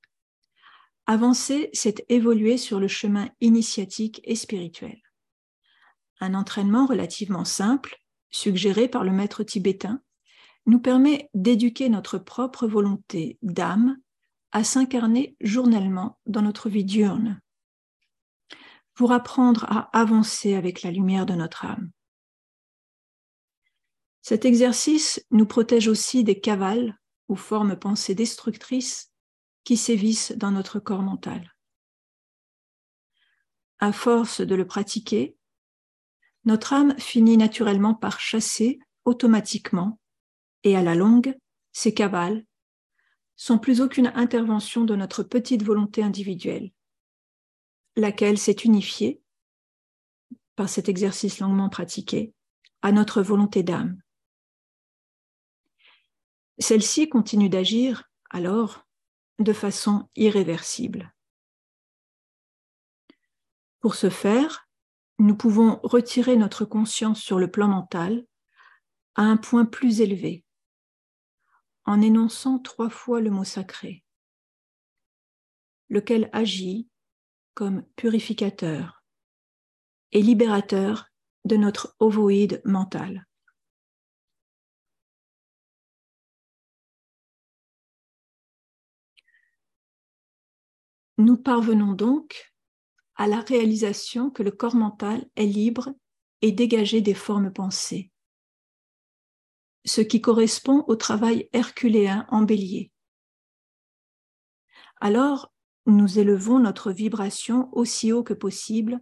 Avancer, 1.08 1.70
c'est 1.74 2.06
évoluer 2.10 2.58
sur 2.58 2.80
le 2.80 2.88
chemin 2.88 3.30
initiatique 3.42 4.22
et 4.26 4.36
spirituel. 4.36 5.02
Un 6.20 6.34
entraînement 6.34 6.86
relativement 6.86 7.46
simple, 7.46 7.98
suggéré 8.30 8.88
par 8.88 9.04
le 9.04 9.12
maître 9.12 9.44
tibétain, 9.44 10.02
nous 10.66 10.80
permet 10.80 11.30
d'éduquer 11.34 11.90
notre 11.90 12.18
propre 12.18 12.68
volonté 12.68 13.38
d'âme 13.42 13.98
à 14.52 14.64
s'incarner 14.64 15.36
journellement 15.42 16.20
dans 16.26 16.42
notre 16.42 16.70
vie 16.70 16.86
diurne, 16.86 17.42
pour 18.94 19.12
apprendre 19.12 19.66
à 19.66 19.90
avancer 19.98 20.54
avec 20.54 20.84
la 20.84 20.92
lumière 20.92 21.26
de 21.26 21.34
notre 21.34 21.66
âme. 21.66 21.92
Cet 24.22 24.46
exercice 24.46 25.26
nous 25.32 25.46
protège 25.46 25.88
aussi 25.88 26.24
des 26.24 26.40
cavales 26.40 26.98
ou 27.28 27.36
formes 27.36 27.76
pensées 27.76 28.16
destructrices 28.16 29.12
qui 29.64 29.76
sévissent 29.76 30.34
dans 30.38 30.52
notre 30.52 30.80
corps 30.80 31.02
mental. 31.02 31.54
À 33.80 33.92
force 33.92 34.40
de 34.42 34.56
le 34.56 34.66
pratiquer, 34.66 35.36
notre 36.46 36.74
âme 36.74 36.98
finit 37.00 37.38
naturellement 37.38 37.94
par 37.94 38.20
chasser 38.20 38.80
automatiquement 39.06 40.00
et 40.64 40.76
à 40.76 40.82
la 40.82 40.96
longue 40.96 41.38
ces 41.72 41.94
cavales 41.94 42.46
sans 43.36 43.58
plus 43.58 43.82
aucune 43.82 44.08
intervention 44.16 44.84
de 44.84 44.96
notre 44.96 45.24
petite 45.24 45.64
volonté 45.64 46.04
individuelle, 46.04 46.72
laquelle 47.96 48.38
s'est 48.38 48.52
unifiée 48.52 49.22
par 50.56 50.70
cet 50.70 50.88
exercice 50.88 51.40
longuement 51.40 51.70
pratiqué 51.70 52.34
à 52.82 52.92
notre 52.92 53.22
volonté 53.22 53.64
d'âme. 53.64 54.02
Celle-ci 56.60 57.10
continue 57.10 57.50
d'agir 57.50 58.10
alors 58.30 58.86
de 59.40 59.54
façon 59.54 60.10
irréversible. 60.16 61.14
Pour 63.80 63.96
ce 63.96 64.10
faire, 64.10 64.63
nous 65.24 65.38
pouvons 65.38 65.80
retirer 65.84 66.36
notre 66.36 66.66
conscience 66.66 67.22
sur 67.22 67.40
le 67.40 67.50
plan 67.50 67.70
mental 67.70 68.28
à 69.16 69.22
un 69.22 69.38
point 69.38 69.64
plus 69.64 70.02
élevé 70.02 70.44
en 71.86 72.02
énonçant 72.02 72.60
trois 72.60 72.90
fois 72.90 73.22
le 73.22 73.30
mot 73.30 73.46
sacré, 73.46 74.04
lequel 75.88 76.30
agit 76.34 76.90
comme 77.54 77.86
purificateur 77.96 79.02
et 80.12 80.22
libérateur 80.22 81.08
de 81.46 81.56
notre 81.56 81.96
ovoïde 82.00 82.62
mental. 82.66 83.26
Nous 91.18 91.38
parvenons 91.38 91.94
donc 91.94 92.53
à 93.24 93.28
la 93.28 93.40
réalisation 93.40 94.30
que 94.30 94.44
le 94.44 94.52
corps 94.52 94.76
mental 94.76 95.26
est 95.38 95.46
libre 95.46 95.96
et 96.42 96.52
dégagé 96.52 97.00
des 97.00 97.14
formes 97.14 97.54
pensées, 97.54 98.12
ce 99.86 100.02
qui 100.02 100.20
correspond 100.20 100.84
au 100.88 100.98
travail 100.98 101.48
herculéen 101.54 102.26
en 102.28 102.42
bélier. 102.42 102.92
Alors, 105.00 105.54
nous 105.86 106.20
élevons 106.20 106.60
notre 106.60 106.92
vibration 106.92 107.70
aussi 107.72 108.12
haut 108.12 108.24
que 108.24 108.34
possible 108.34 109.00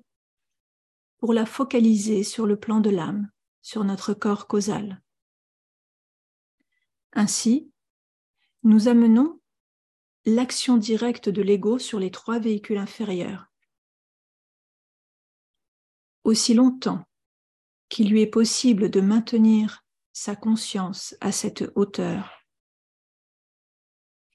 pour 1.18 1.34
la 1.34 1.48
focaliser 1.48 2.24
sur 2.24 2.46
le 2.46 2.60
plan 2.60 2.80
de 2.80 2.92
l'âme, 2.92 3.32
sur 3.64 3.84
notre 3.84 4.14
corps 4.14 4.46
causal. 4.46 5.02
Ainsi, 7.14 7.72
nous 8.62 8.88
amenons 8.88 9.42
l'action 10.26 10.78
directe 10.78 11.28
de 11.28 11.42
l'ego 11.42 11.80
sur 11.80 11.98
les 11.98 12.12
trois 12.12 12.38
véhicules 12.38 12.78
inférieurs. 12.78 13.51
Aussi 16.24 16.54
longtemps 16.54 17.04
qu'il 17.90 18.10
lui 18.10 18.22
est 18.22 18.28
possible 18.28 18.90
de 18.90 19.02
maintenir 19.02 19.84
sa 20.14 20.36
conscience 20.36 21.16
à 21.22 21.32
cette 21.32 21.64
hauteur, 21.76 22.46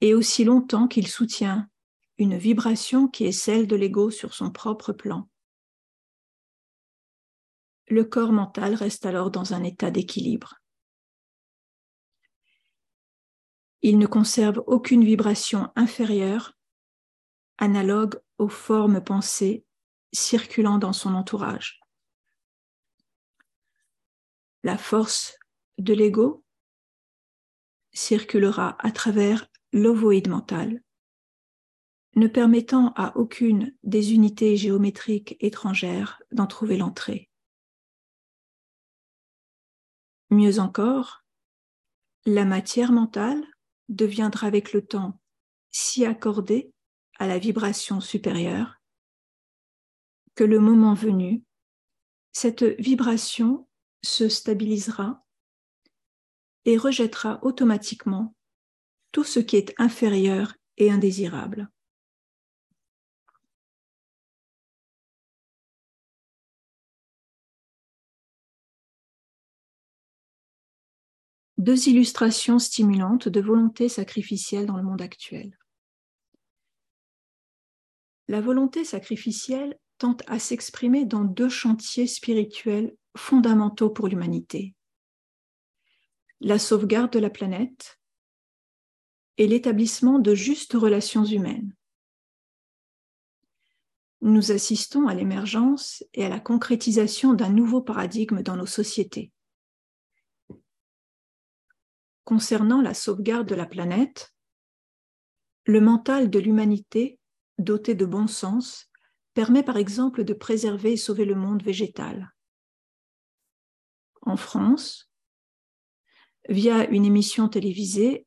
et 0.01 0.13
aussi 0.13 0.43
longtemps 0.43 0.87
qu'il 0.87 1.07
soutient 1.07 1.69
une 2.17 2.37
vibration 2.37 3.07
qui 3.07 3.25
est 3.25 3.31
celle 3.31 3.67
de 3.67 3.75
l'ego 3.75 4.09
sur 4.11 4.33
son 4.33 4.51
propre 4.51 4.91
plan. 4.91 5.29
Le 7.87 8.03
corps 8.03 8.33
mental 8.33 8.73
reste 8.73 9.05
alors 9.05 9.31
dans 9.31 9.53
un 9.53 9.63
état 9.63 9.91
d'équilibre. 9.91 10.55
il 13.81 13.97
ne 13.97 14.07
conserve 14.07 14.63
aucune 14.67 15.03
vibration 15.03 15.71
inférieure, 15.75 16.53
analogue 17.57 18.19
aux 18.37 18.49
formes 18.49 19.01
pensées 19.01 19.63
circulant 20.13 20.77
dans 20.77 20.93
son 20.93 21.13
entourage. 21.13 21.79
La 24.63 24.77
force 24.77 25.37
de 25.77 25.93
l'ego 25.93 26.43
circulera 27.93 28.75
à 28.79 28.91
travers 28.91 29.47
l'ovoïde 29.73 30.29
mental, 30.29 30.81
ne 32.15 32.27
permettant 32.27 32.93
à 32.95 33.15
aucune 33.17 33.75
des 33.83 34.13
unités 34.13 34.57
géométriques 34.57 35.37
étrangères 35.39 36.21
d'en 36.31 36.47
trouver 36.47 36.77
l'entrée. 36.77 37.29
Mieux 40.29 40.59
encore, 40.59 41.23
la 42.25 42.43
matière 42.43 42.91
mentale 42.91 43.45
deviendra 43.87 44.47
avec 44.47 44.73
le 44.73 44.85
temps 44.85 45.19
si 45.71 46.05
accordé 46.05 46.73
à 47.19 47.27
la 47.27 47.39
vibration 47.39 48.01
supérieure 48.01 48.76
que 50.37 50.43
le 50.43 50.59
moment 50.59 50.93
venu, 50.93 51.43
cette 52.31 52.63
vibration 52.63 53.67
se 54.03 54.29
stabilisera 54.29 55.25
et 56.65 56.77
rejettera 56.77 57.39
automatiquement 57.43 58.35
tout 59.11 59.23
ce 59.23 59.39
qui 59.39 59.55
est 59.55 59.73
inférieur 59.79 60.53
et 60.77 60.91
indésirable. 60.91 61.71
Deux 71.57 71.89
illustrations 71.89 72.59
stimulantes 72.59 73.27
de 73.27 73.41
volonté 73.41 73.89
sacrificielle 73.89 74.67
dans 74.67 74.77
le 74.77 74.83
monde 74.83 75.01
actuel. 75.01 75.57
La 78.27 78.39
volonté 78.39 78.85
sacrificielle 78.85 79.79
tente 79.97 80.23
à 80.27 80.39
s'exprimer 80.39 81.05
dans 81.05 81.23
deux 81.23 81.49
chantiers 81.49 82.07
spirituels 82.07 82.95
fondamentaux 83.15 83.89
pour 83.89 84.07
l'humanité. 84.07 84.75
La 86.39 86.59
sauvegarde 86.59 87.11
de 87.11 87.19
la 87.19 87.29
planète 87.29 87.99
et 89.37 89.47
l'établissement 89.47 90.19
de 90.19 90.35
justes 90.35 90.73
relations 90.73 91.25
humaines. 91.25 91.75
Nous 94.21 94.51
assistons 94.51 95.07
à 95.07 95.13
l'émergence 95.13 96.03
et 96.13 96.25
à 96.25 96.29
la 96.29 96.39
concrétisation 96.39 97.33
d'un 97.33 97.49
nouveau 97.49 97.81
paradigme 97.81 98.41
dans 98.41 98.55
nos 98.55 98.65
sociétés. 98.65 99.31
Concernant 102.23 102.81
la 102.81 102.93
sauvegarde 102.93 103.47
de 103.47 103.55
la 103.55 103.65
planète, 103.65 104.33
le 105.65 105.81
mental 105.81 106.29
de 106.29 106.39
l'humanité, 106.39 107.19
doté 107.57 107.93
de 107.93 108.05
bon 108.05 108.27
sens, 108.27 108.86
permet 109.37 109.61
par 109.61 109.77
exemple 109.77 110.23
de 110.23 110.33
préserver 110.33 110.93
et 110.93 110.97
sauver 110.97 111.23
le 111.23 111.35
monde 111.35 111.61
végétal. 111.61 112.33
En 114.23 114.35
France, 114.35 115.11
via 116.49 116.89
une 116.89 117.05
émission 117.05 117.47
télévisée, 117.47 118.25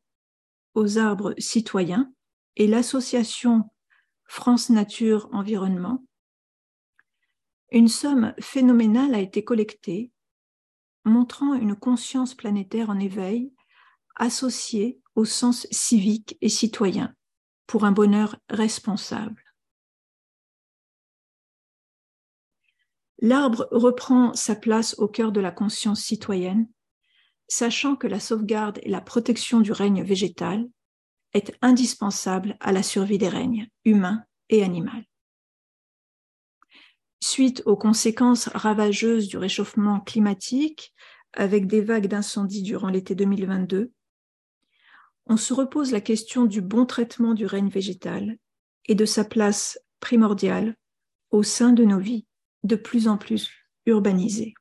aux 0.74 0.98
arbres 0.98 1.34
citoyens 1.36 2.14
et 2.54 2.68
l'association 2.68 3.64
France 4.22 4.70
Nature 4.70 5.28
Environnement, 5.32 6.04
une 7.72 7.88
somme 7.88 8.32
phénoménale 8.38 9.16
a 9.16 9.18
été 9.18 9.42
collectée, 9.42 10.12
montrant 11.04 11.54
une 11.54 11.74
conscience 11.74 12.36
planétaire 12.36 12.88
en 12.88 13.00
éveil 13.00 13.52
associée 14.14 15.00
au 15.16 15.24
sens 15.24 15.66
civique 15.72 16.38
et 16.40 16.48
citoyen 16.48 17.12
pour 17.66 17.84
un 17.84 17.90
bonheur 17.90 18.36
responsable. 18.48 19.49
L'arbre 23.20 23.68
reprend 23.70 24.32
sa 24.34 24.56
place 24.56 24.98
au 24.98 25.06
cœur 25.06 25.30
de 25.30 25.40
la 25.40 25.50
conscience 25.50 26.00
citoyenne 26.00 26.68
sachant 27.48 27.96
que 27.96 28.06
la 28.06 28.20
sauvegarde 28.20 28.78
et 28.82 28.88
la 28.88 29.00
protection 29.00 29.60
du 29.60 29.72
règne 29.72 30.02
végétal 30.02 30.66
est 31.34 31.52
indispensable 31.62 32.56
à 32.60 32.72
la 32.72 32.82
survie 32.82 33.18
des 33.18 33.28
règnes 33.28 33.68
humains 33.84 34.24
et 34.48 34.62
animaux. 34.62 34.90
Suite 37.22 37.62
aux 37.66 37.76
conséquences 37.76 38.48
ravageuses 38.48 39.28
du 39.28 39.36
réchauffement 39.36 40.00
climatique, 40.00 40.94
avec 41.32 41.66
des 41.66 41.80
vagues 41.80 42.06
d'incendies 42.06 42.62
durant 42.62 42.88
l'été 42.88 43.14
2022, 43.14 43.92
on 45.26 45.36
se 45.36 45.52
repose 45.52 45.92
la 45.92 46.00
question 46.00 46.44
du 46.46 46.60
bon 46.60 46.86
traitement 46.86 47.34
du 47.34 47.46
règne 47.46 47.68
végétal 47.68 48.36
et 48.86 48.94
de 48.94 49.04
sa 49.04 49.24
place 49.24 49.78
primordiale 50.00 50.76
au 51.30 51.42
sein 51.42 51.72
de 51.72 51.84
nos 51.84 52.00
vies 52.00 52.26
de 52.64 52.76
plus 52.76 53.08
en 53.08 53.16
plus 53.18 53.50
urbanisées. 53.86 54.54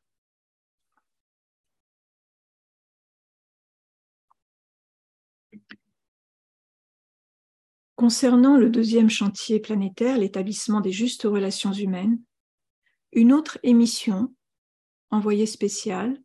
Concernant 7.95 8.55
le 8.55 8.69
deuxième 8.69 9.09
chantier 9.09 9.59
planétaire, 9.59 10.17
l'établissement 10.17 10.79
des 10.79 10.93
justes 10.93 11.23
relations 11.23 11.73
humaines, 11.73 12.21
une 13.11 13.33
autre 13.33 13.59
émission, 13.63 14.33
envoyée 15.09 15.45
spéciale, 15.45 16.17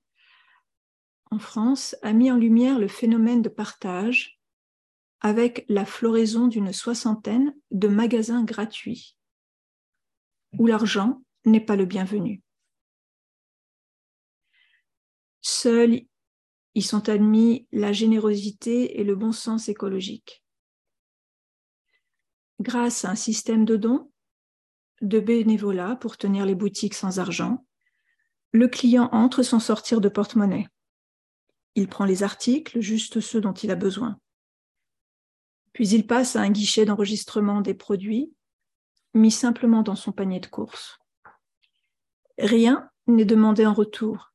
en 1.33 1.41
France, 1.41 1.97
a 2.03 2.13
mis 2.13 2.31
en 2.31 2.37
lumière 2.37 2.79
le 2.79 2.87
phénomène 2.87 3.43
de 3.43 3.49
partage 3.49 4.39
avec 5.21 5.65
la 5.69 5.85
floraison 5.85 6.47
d'une 6.47 6.73
soixantaine 6.73 7.57
de 7.73 7.89
magasins 7.89 8.45
gratuits, 8.45 9.17
où 10.59 10.69
l'argent 10.69 11.25
n'est 11.45 11.65
pas 11.65 11.77
le 11.77 11.85
bienvenu. 11.85 12.43
Seuls 15.41 16.03
y 16.75 16.83
sont 16.83 17.09
admis 17.09 17.69
la 17.73 17.93
générosité 17.93 19.01
et 19.01 19.05
le 19.05 19.15
bon 19.15 19.33
sens 19.33 19.69
écologique 19.69 20.45
grâce 22.61 23.05
à 23.05 23.11
un 23.11 23.15
système 23.15 23.65
de 23.65 23.77
dons, 23.77 24.11
de 25.01 25.21
bénévolat 25.21 25.97
pour 25.97 26.17
tenir 26.17 26.47
les 26.47 26.55
boutiques 26.55 26.95
sans 26.95 27.19
argent, 27.19 27.65
le 28.53 28.69
client 28.69 29.09
entre 29.13 29.43
sans 29.43 29.61
sortir 29.61 30.01
de 30.01 30.09
porte-monnaie. 30.09 30.69
Il 31.75 31.89
prend 31.89 32.05
les 32.05 32.23
articles, 32.23 32.81
juste 32.81 33.21
ceux 33.21 33.41
dont 33.41 33.53
il 33.53 33.71
a 33.71 33.75
besoin. 33.75 34.19
Puis 35.73 35.89
il 35.89 36.07
passe 36.07 36.37
à 36.37 36.41
un 36.41 36.51
guichet 36.51 36.85
d'enregistrement 36.85 37.61
des 37.61 37.75
produits, 37.75 38.33
mis 39.13 39.33
simplement 39.33 39.83
dans 39.83 39.97
son 39.97 40.13
panier 40.13 40.39
de 40.39 40.47
courses. 40.47 40.99
Rien 42.39 42.91
n'est 43.07 43.25
demandé 43.25 43.65
en 43.67 43.75
retour. 43.75 44.33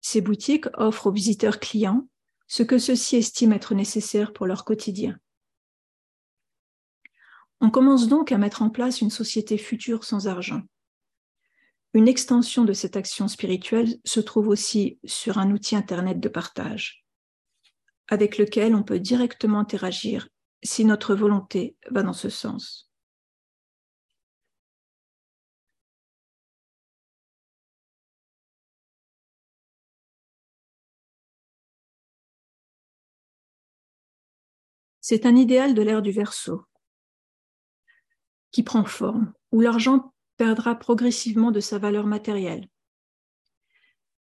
Ces 0.00 0.20
boutiques 0.20 0.66
offrent 0.74 1.08
aux 1.08 1.12
visiteurs 1.12 1.60
clients 1.60 2.08
ce 2.46 2.62
que 2.62 2.78
ceux-ci 2.78 3.16
estiment 3.16 3.54
être 3.54 3.74
nécessaire 3.74 4.32
pour 4.32 4.46
leur 4.46 4.64
quotidien. 4.64 5.18
On 7.60 7.70
commence 7.70 8.08
donc 8.08 8.32
à 8.32 8.38
mettre 8.38 8.62
en 8.62 8.70
place 8.70 9.00
une 9.00 9.10
société 9.10 9.58
future 9.58 10.04
sans 10.04 10.28
argent. 10.28 10.62
Une 11.94 12.06
extension 12.06 12.64
de 12.64 12.72
cette 12.72 12.96
action 12.96 13.28
spirituelle 13.28 13.98
se 14.04 14.20
trouve 14.20 14.48
aussi 14.48 14.98
sur 15.04 15.38
un 15.38 15.50
outil 15.50 15.74
Internet 15.74 16.20
de 16.20 16.28
partage, 16.28 17.04
avec 18.08 18.38
lequel 18.38 18.74
on 18.74 18.82
peut 18.82 19.00
directement 19.00 19.58
interagir 19.58 20.28
si 20.62 20.84
notre 20.84 21.14
volonté 21.14 21.76
va 21.90 22.02
dans 22.02 22.12
ce 22.12 22.28
sens. 22.28 22.87
C'est 35.10 35.24
un 35.24 35.36
idéal 35.36 35.72
de 35.72 35.80
l'ère 35.80 36.02
du 36.02 36.10
Verseau, 36.10 36.66
qui 38.50 38.62
prend 38.62 38.84
forme, 38.84 39.32
où 39.52 39.62
l'argent 39.62 40.12
perdra 40.36 40.74
progressivement 40.74 41.50
de 41.50 41.60
sa 41.60 41.78
valeur 41.78 42.06
matérielle. 42.06 42.68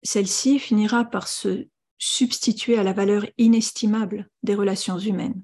Celle-ci 0.02 0.58
finira 0.58 1.04
par 1.04 1.28
se 1.28 1.68
substituer 1.98 2.78
à 2.78 2.82
la 2.82 2.92
valeur 2.92 3.26
inestimable 3.38 4.28
des 4.42 4.56
relations 4.56 4.98
humaines. 4.98 5.40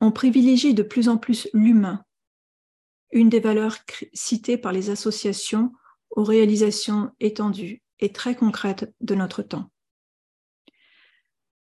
On 0.00 0.10
privilégie 0.10 0.72
de 0.72 0.82
plus 0.82 1.10
en 1.10 1.18
plus 1.18 1.46
l'humain, 1.52 2.02
une 3.12 3.28
des 3.28 3.40
valeurs 3.40 3.76
citées 4.14 4.56
par 4.56 4.72
les 4.72 4.88
associations 4.88 5.70
aux 6.08 6.24
réalisations 6.24 7.10
étendues 7.20 7.82
et 7.98 8.10
très 8.10 8.34
concrètes 8.36 8.90
de 9.02 9.14
notre 9.14 9.42
temps. 9.42 9.70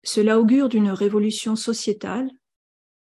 Cela 0.03 0.39
augure 0.39 0.69
d'une 0.69 0.89
révolution 0.89 1.55
sociétale 1.55 2.29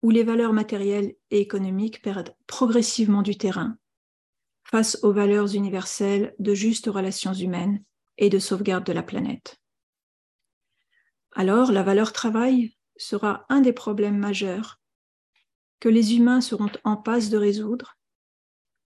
où 0.03 0.11
les 0.11 0.23
valeurs 0.23 0.53
matérielles 0.53 1.15
et 1.31 1.41
économiques 1.41 2.03
perdent 2.03 2.35
progressivement 2.47 3.23
du 3.23 3.37
terrain 3.37 3.77
face 4.65 4.99
aux 5.03 5.13
valeurs 5.13 5.55
universelles 5.55 6.35
de 6.39 6.55
justes 6.55 6.87
relations 6.87 7.33
humaines 7.33 7.83
et 8.19 8.29
de 8.29 8.39
sauvegarde 8.39 8.85
de 8.85 8.93
la 8.93 9.03
planète. 9.03 9.61
Alors 11.33 11.73
la 11.73 11.83
valeur 11.83 12.13
travail 12.13 12.75
sera 12.97 13.47
un 13.49 13.61
des 13.61 13.73
problèmes 13.73 14.19
majeurs 14.19 14.81
que 15.81 15.89
les 15.89 16.17
humains 16.17 16.41
seront 16.41 16.73
en 16.85 16.97
passe 16.97 17.31
de 17.31 17.39
résoudre 17.39 17.97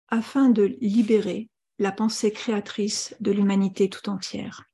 afin 0.08 0.48
de 0.48 0.76
libérer 0.80 1.50
la 1.78 1.92
pensée 1.92 2.32
créatrice 2.32 3.14
de 3.20 3.30
l'humanité 3.30 3.88
tout 3.90 4.08
entière. 4.08 4.67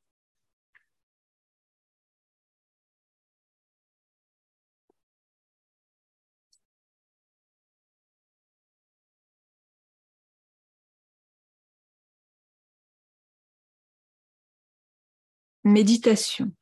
Méditation. 15.64 16.52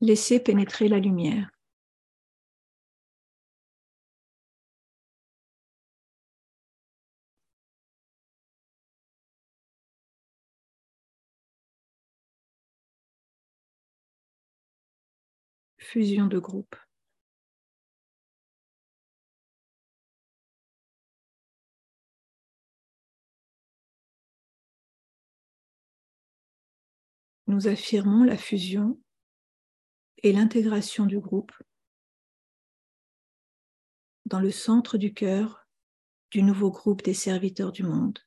Laissez 0.00 0.40
pénétrer 0.40 0.88
la 0.88 0.98
lumière. 0.98 1.55
Fusion 15.88 16.26
de 16.26 16.40
groupe. 16.40 16.74
Nous 27.46 27.68
affirmons 27.68 28.24
la 28.24 28.36
fusion 28.36 29.00
et 30.24 30.32
l'intégration 30.32 31.06
du 31.06 31.20
groupe 31.20 31.52
dans 34.24 34.40
le 34.40 34.50
centre 34.50 34.98
du 34.98 35.14
cœur 35.14 35.68
du 36.32 36.42
nouveau 36.42 36.72
groupe 36.72 37.04
des 37.04 37.14
serviteurs 37.14 37.70
du 37.70 37.84
monde, 37.84 38.18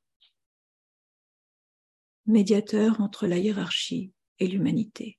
médiateur 2.26 3.02
entre 3.02 3.28
la 3.28 3.38
hiérarchie 3.38 4.14
et 4.40 4.48
l'humanité. 4.48 5.19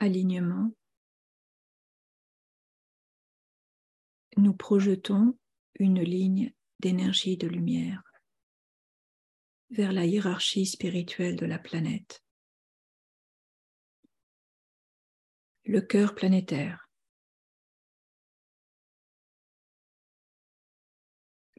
Alignement, 0.00 0.72
nous 4.36 4.54
projetons 4.54 5.38
une 5.78 6.02
ligne 6.02 6.52
d'énergie 6.78 7.36
de 7.36 7.46
lumière 7.46 8.02
vers 9.70 9.92
la 9.92 10.04
hiérarchie 10.04 10.66
spirituelle 10.66 11.36
de 11.36 11.46
la 11.46 11.58
planète. 11.58 12.24
Le 15.64 15.80
cœur 15.80 16.14
planétaire. 16.14 16.88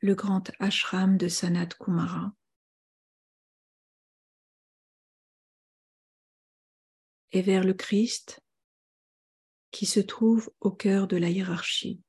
Le 0.01 0.15
grand 0.15 0.51
ashram 0.60 1.15
de 1.17 1.27
Sanat 1.27 1.67
Kumara. 1.80 2.34
Et 7.32 7.41
vers 7.41 7.63
le 7.63 7.74
Christ 7.74 8.41
qui 9.72 9.86
se 9.86 10.00
trouve 10.00 10.52
au 10.60 10.72
cœur 10.72 11.08
de 11.08 11.17
la 11.17 11.30
hiérarchie. 11.30 12.02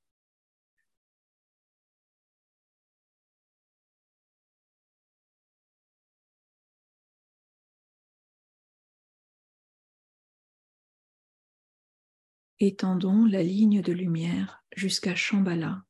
Étendons 12.59 13.25
la 13.27 13.43
ligne 13.43 13.83
de 13.83 13.93
lumière 13.93 14.65
jusqu'à 14.77 15.17
Shambhala, 15.17 15.83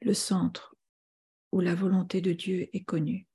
le 0.00 0.14
centre 0.14 0.76
où 1.50 1.60
la 1.60 1.74
volonté 1.74 2.20
de 2.20 2.32
Dieu 2.32 2.68
est 2.72 2.84
connue. 2.84 3.27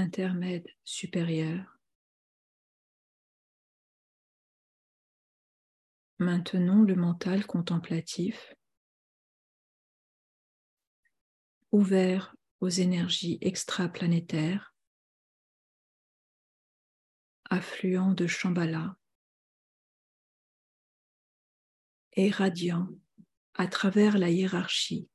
Intermède 0.00 0.66
supérieur. 0.82 1.78
Maintenons 6.18 6.82
le 6.82 6.96
mental 6.96 7.46
contemplatif. 7.46 8.54
Ouvert 11.70 12.34
aux 12.60 12.68
énergies 12.68 13.38
extraplanétaires, 13.40 14.74
affluent 17.48 18.12
de 18.12 18.26
Shambhala. 18.26 18.96
Et 22.14 22.30
radiant 22.30 22.88
à 23.54 23.68
travers 23.68 24.18
la 24.18 24.30
hiérarchie 24.30 25.08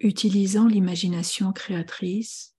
utilisant 0.00 0.66
l'imagination 0.66 1.52
créatrice, 1.52 2.56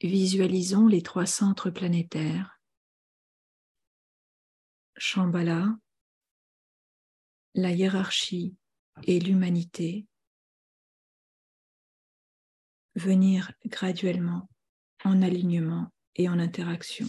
visualisons 0.00 0.88
les 0.88 1.02
trois 1.02 1.26
centres 1.26 1.70
planétaires, 1.70 2.60
Shambhala, 4.96 5.68
la 7.54 7.70
hiérarchie 7.70 8.56
et 9.04 9.20
l'humanité, 9.20 10.06
venir 12.96 13.52
graduellement 13.66 14.48
en 15.04 15.22
alignement 15.22 15.92
et 16.16 16.28
en 16.28 16.38
interaction. 16.38 17.08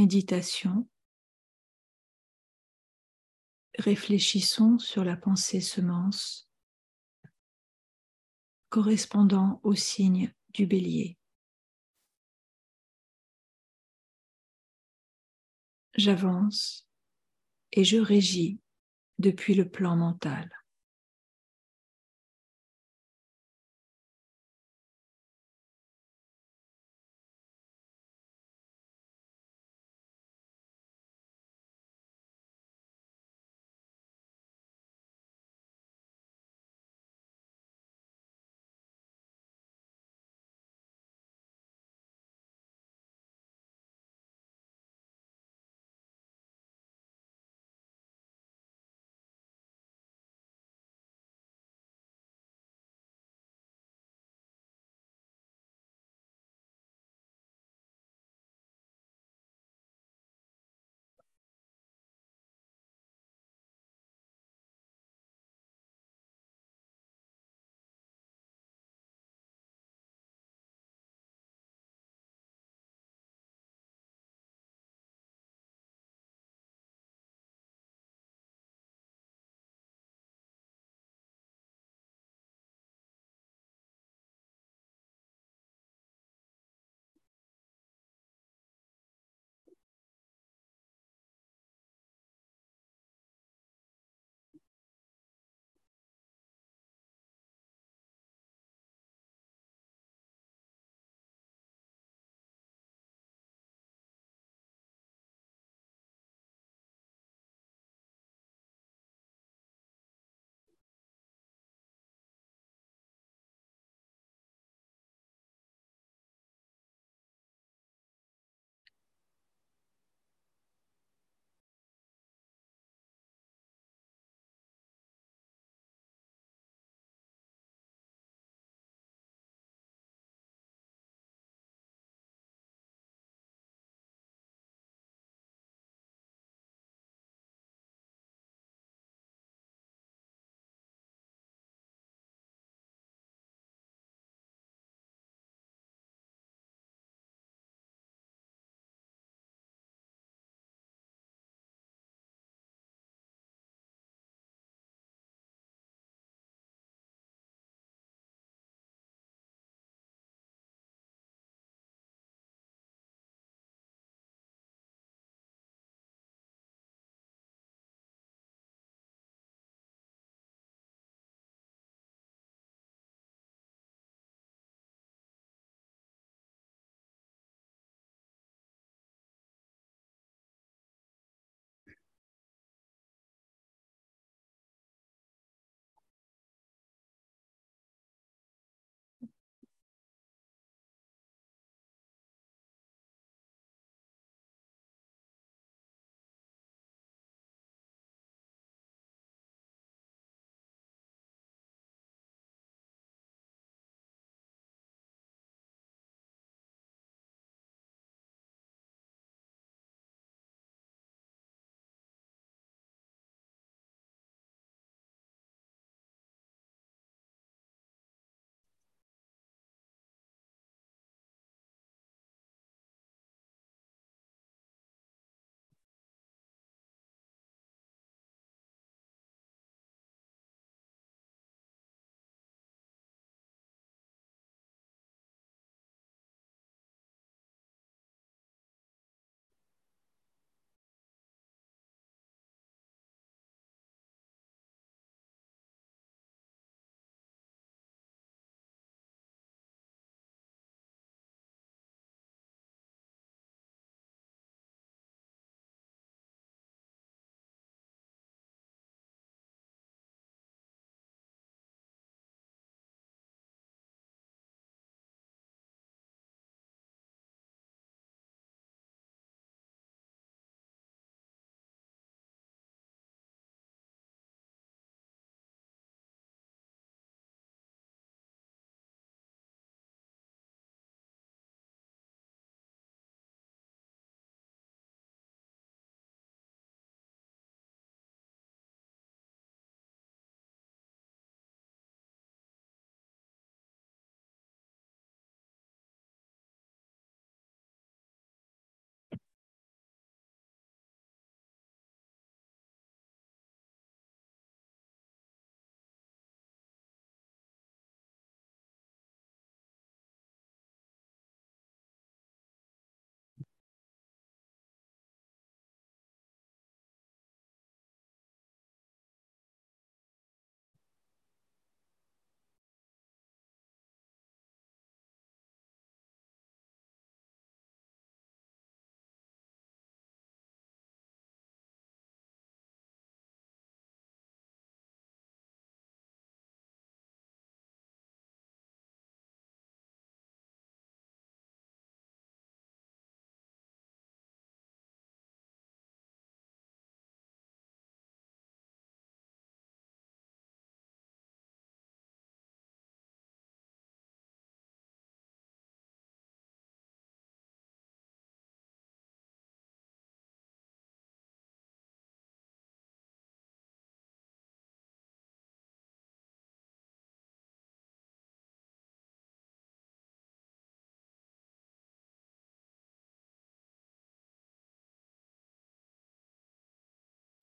Méditation, 0.00 0.88
réfléchissons 3.78 4.78
sur 4.78 5.04
la 5.04 5.14
pensée 5.14 5.60
semence 5.60 6.48
correspondant 8.70 9.60
au 9.62 9.74
signe 9.74 10.32
du 10.54 10.66
bélier. 10.66 11.18
J'avance 15.96 16.88
et 17.72 17.84
je 17.84 17.98
régis 17.98 18.56
depuis 19.18 19.54
le 19.54 19.68
plan 19.68 19.96
mental. 19.96 20.59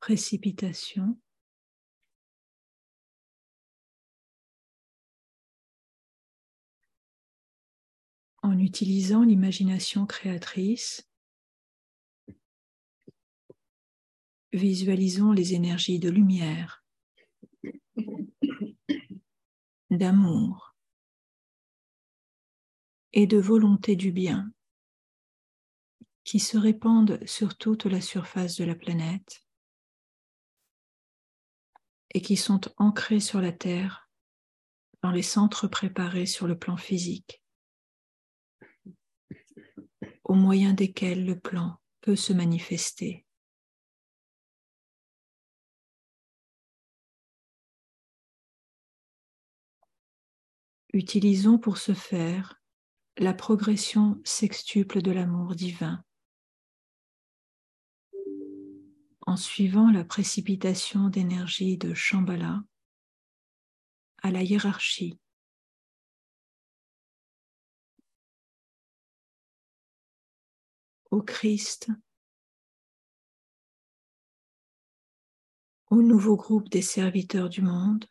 Précipitation. 0.07 1.19
En 8.41 8.57
utilisant 8.57 9.23
l'imagination 9.23 10.05
créatrice, 10.05 11.11
visualisons 14.53 15.33
les 15.33 15.53
énergies 15.55 15.99
de 15.99 16.09
lumière, 16.09 16.85
d'amour. 19.89 20.73
Et 23.11 23.27
de 23.27 23.37
volonté 23.37 23.97
du 23.97 24.13
bien. 24.13 24.53
Qui 26.23 26.39
se 26.39 26.57
répandent 26.57 27.19
sur 27.25 27.57
toute 27.57 27.83
la 27.83 27.99
surface 27.99 28.55
de 28.55 28.63
la 28.63 28.75
planète 28.75 29.46
et 32.17 32.21
qui 32.21 32.35
sont 32.35 32.61
ancrés 32.77 33.19
sur 33.19 33.41
la 33.41 33.51
Terre 33.51 34.09
dans 35.03 35.11
les 35.11 35.21
centres 35.21 35.67
préparés 35.67 36.25
sur 36.25 36.47
le 36.47 36.57
plan 36.57 36.75
physique, 36.75 37.43
au 40.23 40.33
moyen 40.33 40.73
desquels 40.73 41.27
le 41.27 41.39
plan 41.39 41.79
peut 42.01 42.15
se 42.15 42.33
manifester. 42.33 43.23
Utilisons 50.91 51.59
pour 51.59 51.77
ce 51.77 51.93
faire 51.93 52.59
la 53.19 53.35
progression 53.35 54.19
sextuple 54.23 55.03
de 55.03 55.11
l'amour 55.11 55.53
divin 55.53 56.03
en 59.27 59.35
suivant 59.35 59.91
la 59.91 60.05
précipitation 60.05 61.09
d'énergie 61.09 61.77
de 61.77 61.93
Shambhala 61.93 62.63
à 64.23 64.31
la 64.31 64.41
hiérarchie. 64.41 65.19
Au 71.11 71.21
Christ, 71.21 71.89
au 75.89 76.01
nouveau 76.01 76.37
groupe 76.37 76.69
des 76.69 76.81
serviteurs 76.81 77.49
du 77.49 77.61
monde 77.61 78.05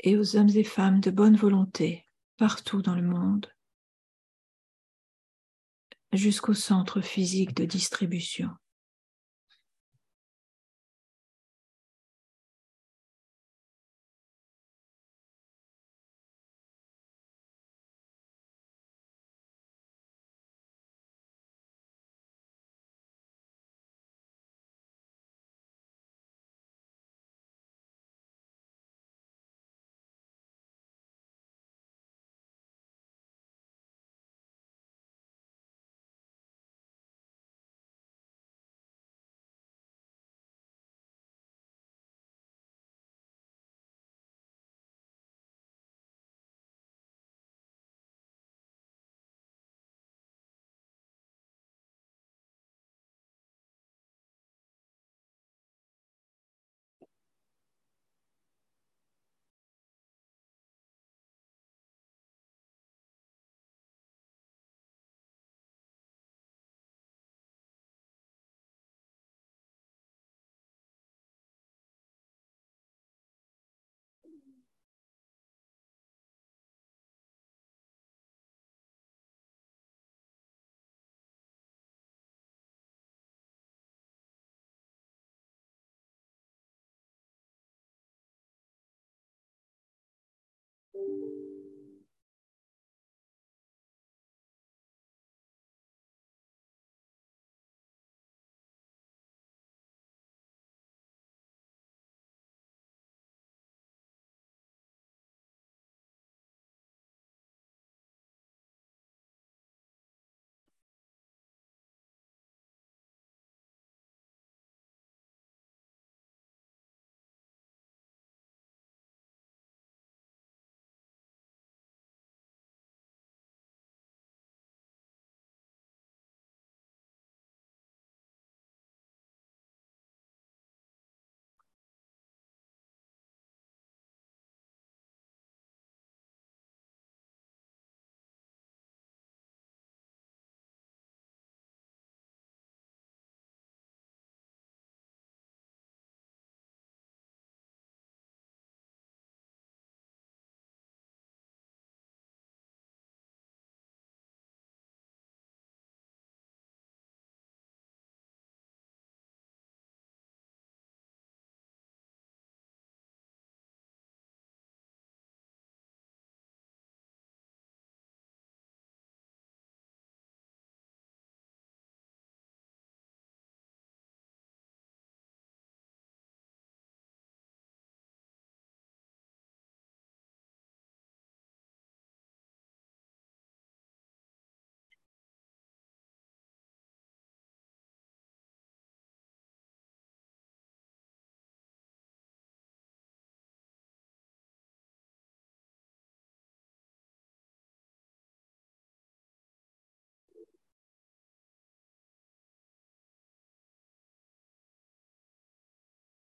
et 0.00 0.16
aux 0.16 0.36
hommes 0.36 0.48
et 0.48 0.64
femmes 0.64 1.00
de 1.00 1.12
bonne 1.12 1.36
volonté 1.36 2.04
partout 2.36 2.82
dans 2.82 2.96
le 2.96 3.02
monde 3.02 3.46
jusqu'au 6.12 6.54
centre 6.54 7.00
physique 7.00 7.54
de 7.54 7.64
distribution. 7.64 8.50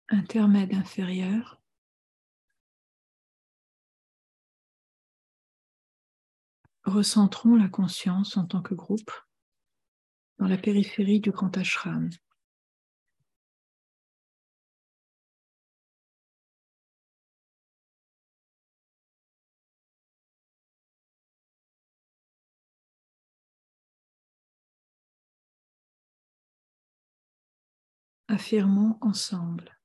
Intermède 0.08 0.74
inférieur. 0.74 1.60
Recentrons 6.84 7.56
la 7.56 7.68
conscience 7.68 8.36
en 8.36 8.46
tant 8.46 8.62
que 8.62 8.74
groupe 8.74 9.10
dans 10.38 10.46
la 10.46 10.56
périphérie 10.56 11.20
du 11.20 11.30
grand 11.30 11.54
ashram. 11.56 12.10
Affirmons 28.28 28.98
ensemble. 29.00 29.77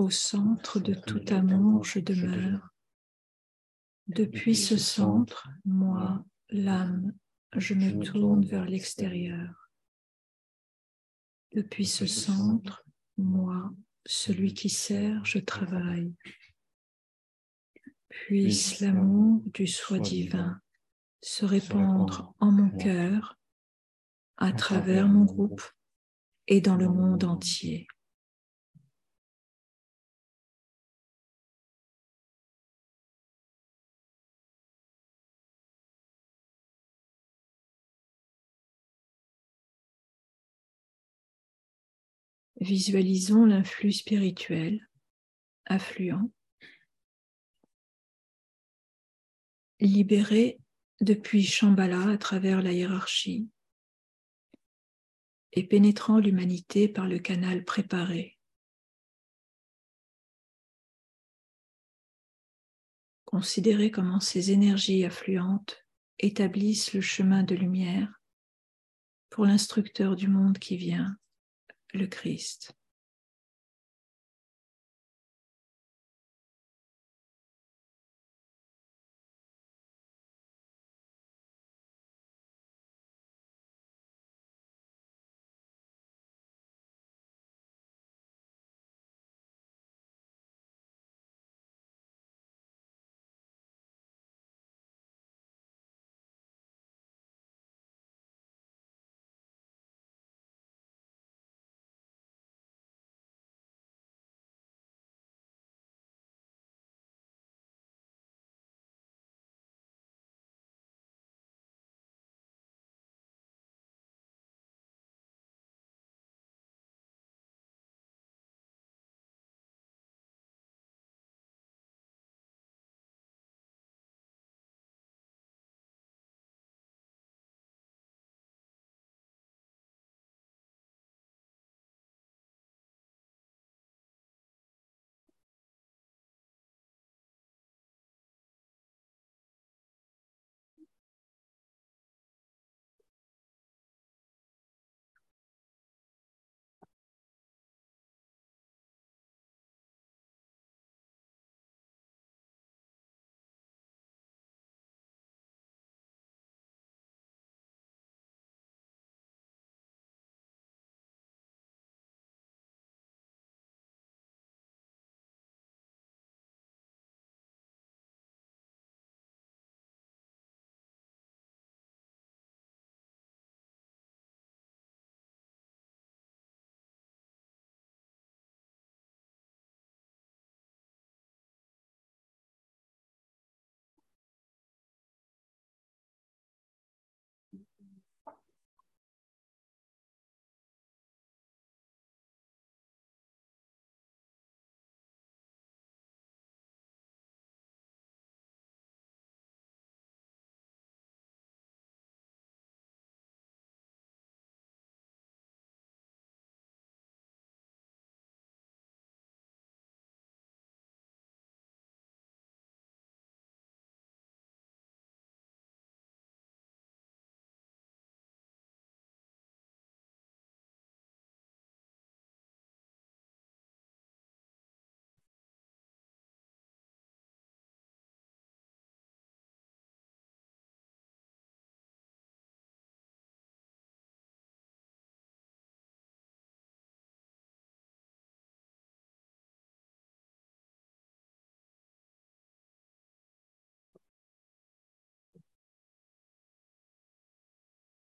Au 0.00 0.08
centre 0.08 0.80
de 0.80 0.94
tout 0.94 1.22
amour, 1.28 1.84
je 1.84 1.98
demeure. 1.98 2.70
Depuis 4.06 4.56
ce 4.56 4.78
centre, 4.78 5.50
moi, 5.66 6.24
l'âme, 6.48 7.12
je 7.54 7.74
me 7.74 8.02
tourne 8.02 8.42
vers 8.46 8.64
l'extérieur. 8.64 9.70
Depuis 11.52 11.84
ce 11.84 12.06
centre, 12.06 12.82
moi, 13.18 13.74
celui 14.06 14.54
qui 14.54 14.70
sert, 14.70 15.22
je 15.26 15.38
travaille. 15.38 16.14
Puisse 18.08 18.80
l'amour 18.80 19.42
du 19.52 19.66
soi 19.66 19.98
divin 19.98 20.62
se 21.20 21.44
répandre 21.44 22.34
en 22.40 22.50
mon 22.50 22.70
cœur 22.70 23.38
à 24.38 24.50
travers 24.52 25.06
mon 25.08 25.26
groupe 25.26 25.62
et 26.46 26.62
dans 26.62 26.76
le 26.76 26.88
monde 26.88 27.24
entier. 27.24 27.86
Visualisons 42.60 43.46
l'influx 43.46 43.92
spirituel 43.92 44.86
affluent, 45.64 46.30
libéré 49.80 50.60
depuis 51.00 51.42
Shambhala 51.42 52.10
à 52.10 52.18
travers 52.18 52.60
la 52.60 52.72
hiérarchie 52.72 53.48
et 55.52 55.66
pénétrant 55.66 56.18
l'humanité 56.18 56.86
par 56.86 57.08
le 57.08 57.18
canal 57.18 57.64
préparé. 57.64 58.38
Considérez 63.24 63.90
comment 63.90 64.20
ces 64.20 64.50
énergies 64.50 65.04
affluentes 65.04 65.86
établissent 66.18 66.92
le 66.92 67.00
chemin 67.00 67.42
de 67.42 67.54
lumière 67.54 68.20
pour 69.30 69.46
l'instructeur 69.46 70.16
du 70.16 70.28
monde 70.28 70.58
qui 70.58 70.76
vient, 70.76 71.16
le 71.94 72.06
Christ. 72.06 72.72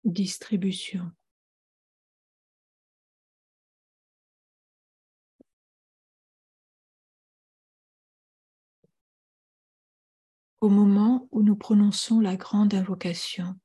Distribution. 0.04 1.10
Au 10.60 10.68
moment 10.68 11.28
où 11.30 11.42
nous 11.42 11.56
prononçons 11.56 12.20
la 12.20 12.36
grande 12.36 12.74
invocation, 12.74 13.58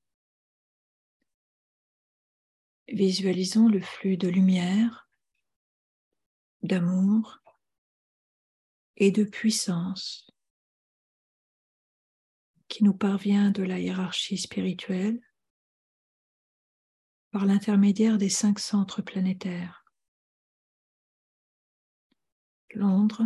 visualisons 2.88 3.67
le 3.67 3.81
flux 3.81 4.15
de 4.15 4.29
lumière, 4.29 5.09
d'amour 6.63 7.39
et 8.97 9.11
de 9.11 9.23
puissance 9.23 10.29
qui 12.67 12.83
nous 12.83 12.93
parvient 12.93 13.51
de 13.51 13.63
la 13.63 13.79
hiérarchie 13.79 14.38
spirituelle 14.38 15.24
par 17.36 17.45
l'intermédiaire 17.45 18.17
des 18.17 18.29
cinq 18.29 18.59
centres 18.59 19.01
planétaires. 19.01 19.83
Londres, 22.73 23.25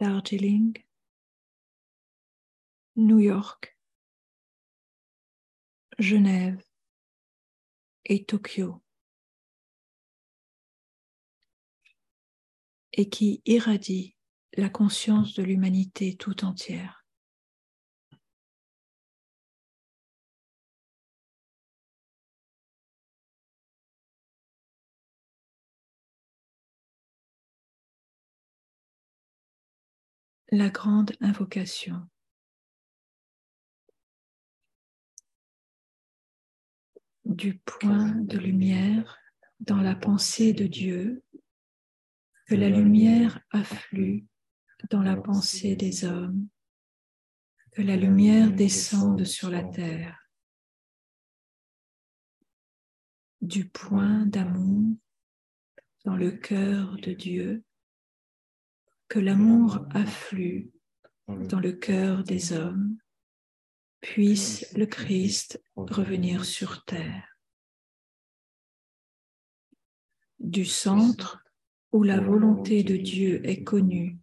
Darjeeling, 0.00 0.84
New 2.96 3.20
York, 3.20 3.78
Genève. 6.00 6.60
Et 8.06 8.24
Tokyo, 8.24 8.82
et 12.92 13.08
qui 13.08 13.40
irradie 13.44 14.16
la 14.56 14.68
conscience 14.68 15.34
de 15.34 15.44
l'humanité 15.44 16.16
tout 16.16 16.44
entière. 16.44 16.97
La 30.50 30.70
grande 30.70 31.12
invocation. 31.20 32.08
Du 37.24 37.58
point 37.58 38.14
de 38.14 38.38
lumière 38.38 39.18
dans 39.60 39.82
la 39.82 39.94
pensée 39.94 40.54
de 40.54 40.66
Dieu, 40.66 41.22
que 42.46 42.54
la 42.54 42.70
lumière 42.70 43.40
afflue 43.50 44.26
dans 44.90 45.02
la 45.02 45.16
pensée 45.16 45.76
des 45.76 46.04
hommes, 46.04 46.48
que 47.72 47.82
la 47.82 47.96
lumière 47.96 48.50
descende 48.50 49.24
sur 49.24 49.50
la 49.50 49.64
terre. 49.64 50.18
Du 53.42 53.68
point 53.68 54.24
d'amour 54.24 54.96
dans 56.06 56.16
le 56.16 56.30
cœur 56.30 56.96
de 56.96 57.12
Dieu, 57.12 57.64
que 59.08 59.18
l'amour 59.18 59.86
afflue 59.90 60.70
dans 61.26 61.60
le 61.60 61.72
cœur 61.72 62.24
des 62.24 62.52
hommes, 62.52 62.96
puisse 64.00 64.72
le 64.76 64.86
Christ 64.86 65.62
revenir 65.76 66.44
sur 66.44 66.84
terre. 66.84 67.38
Du 70.38 70.64
centre 70.64 71.42
où 71.92 72.02
la 72.02 72.20
volonté 72.20 72.82
de 72.82 72.96
Dieu 72.96 73.44
est 73.46 73.64
connue, 73.64 74.18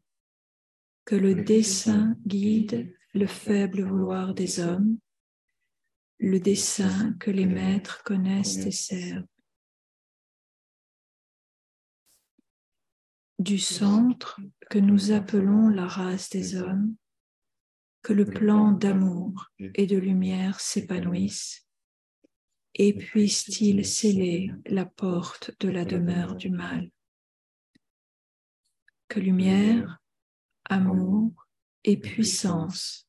que 1.03 1.15
le 1.15 1.35
dessein 1.35 2.15
guide 2.25 2.95
le 3.13 3.27
faible 3.27 3.83
vouloir 3.83 4.33
des 4.33 4.59
hommes, 4.59 4.97
le 6.19 6.39
dessein 6.39 7.13
que 7.19 7.31
les 7.31 7.45
maîtres 7.45 8.03
connaissent 8.03 8.65
et 8.65 8.71
servent. 8.71 9.25
Du 13.39 13.59
centre 13.59 14.39
que 14.69 14.79
nous 14.79 15.11
appelons 15.11 15.69
la 15.69 15.87
race 15.87 16.29
des 16.29 16.55
hommes, 16.55 16.95
que 18.01 18.13
le 18.13 18.25
plan 18.25 18.71
d'amour 18.71 19.51
et 19.59 19.87
de 19.87 19.97
lumière 19.97 20.59
s'épanouisse, 20.59 21.67
et 22.75 22.93
puisse-t-il 22.93 23.85
sceller 23.85 24.51
la 24.65 24.85
porte 24.85 25.51
de 25.59 25.69
la 25.69 25.85
demeure 25.85 26.35
du 26.35 26.49
mal. 26.49 26.89
Que 29.07 29.19
lumière, 29.19 29.99
amour 30.65 31.47
et 31.83 31.97
puissance 31.97 33.07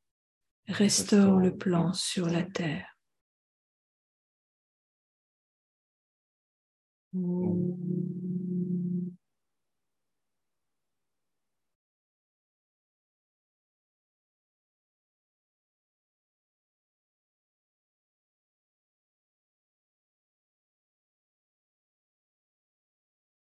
restaurent 0.68 1.40
le 1.40 1.56
plan 1.56 1.92
sur 1.92 2.26
la 2.26 2.42
terre. 2.42 2.96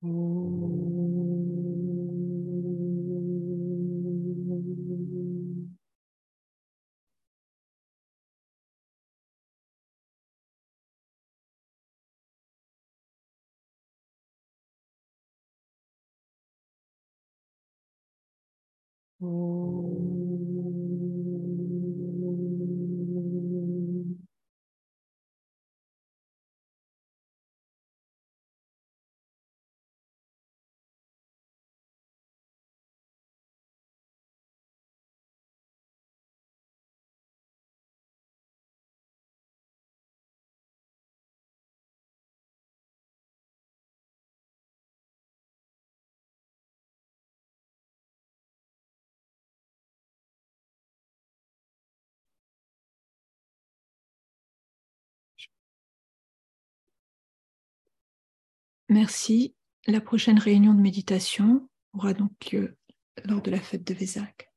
Oh. 0.02 0.58
Merci. 58.88 59.54
La 59.86 60.00
prochaine 60.00 60.38
réunion 60.38 60.74
de 60.74 60.80
méditation 60.80 61.68
aura 61.92 62.14
donc 62.14 62.50
lieu 62.52 62.76
lors 63.24 63.42
de 63.42 63.50
la 63.50 63.60
fête 63.60 63.84
de 63.84 63.94
Vésac. 63.94 64.50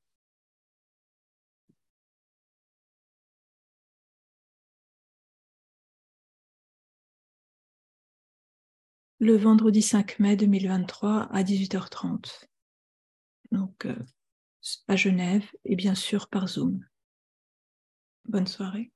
Le 9.20 9.38
vendredi 9.38 9.82
5 9.82 10.20
mai 10.20 10.36
2023 10.36 11.30
à 11.32 11.44
18h30. 11.44 12.46
Donc 13.52 13.86
euh, 13.86 13.96
à 14.88 14.96
Genève 14.96 15.46
et 15.66 15.76
bien 15.76 15.94
sûr 15.94 16.28
par 16.28 16.48
Zoom. 16.48 16.84
Bonne 18.26 18.48
soirée. 18.48 18.92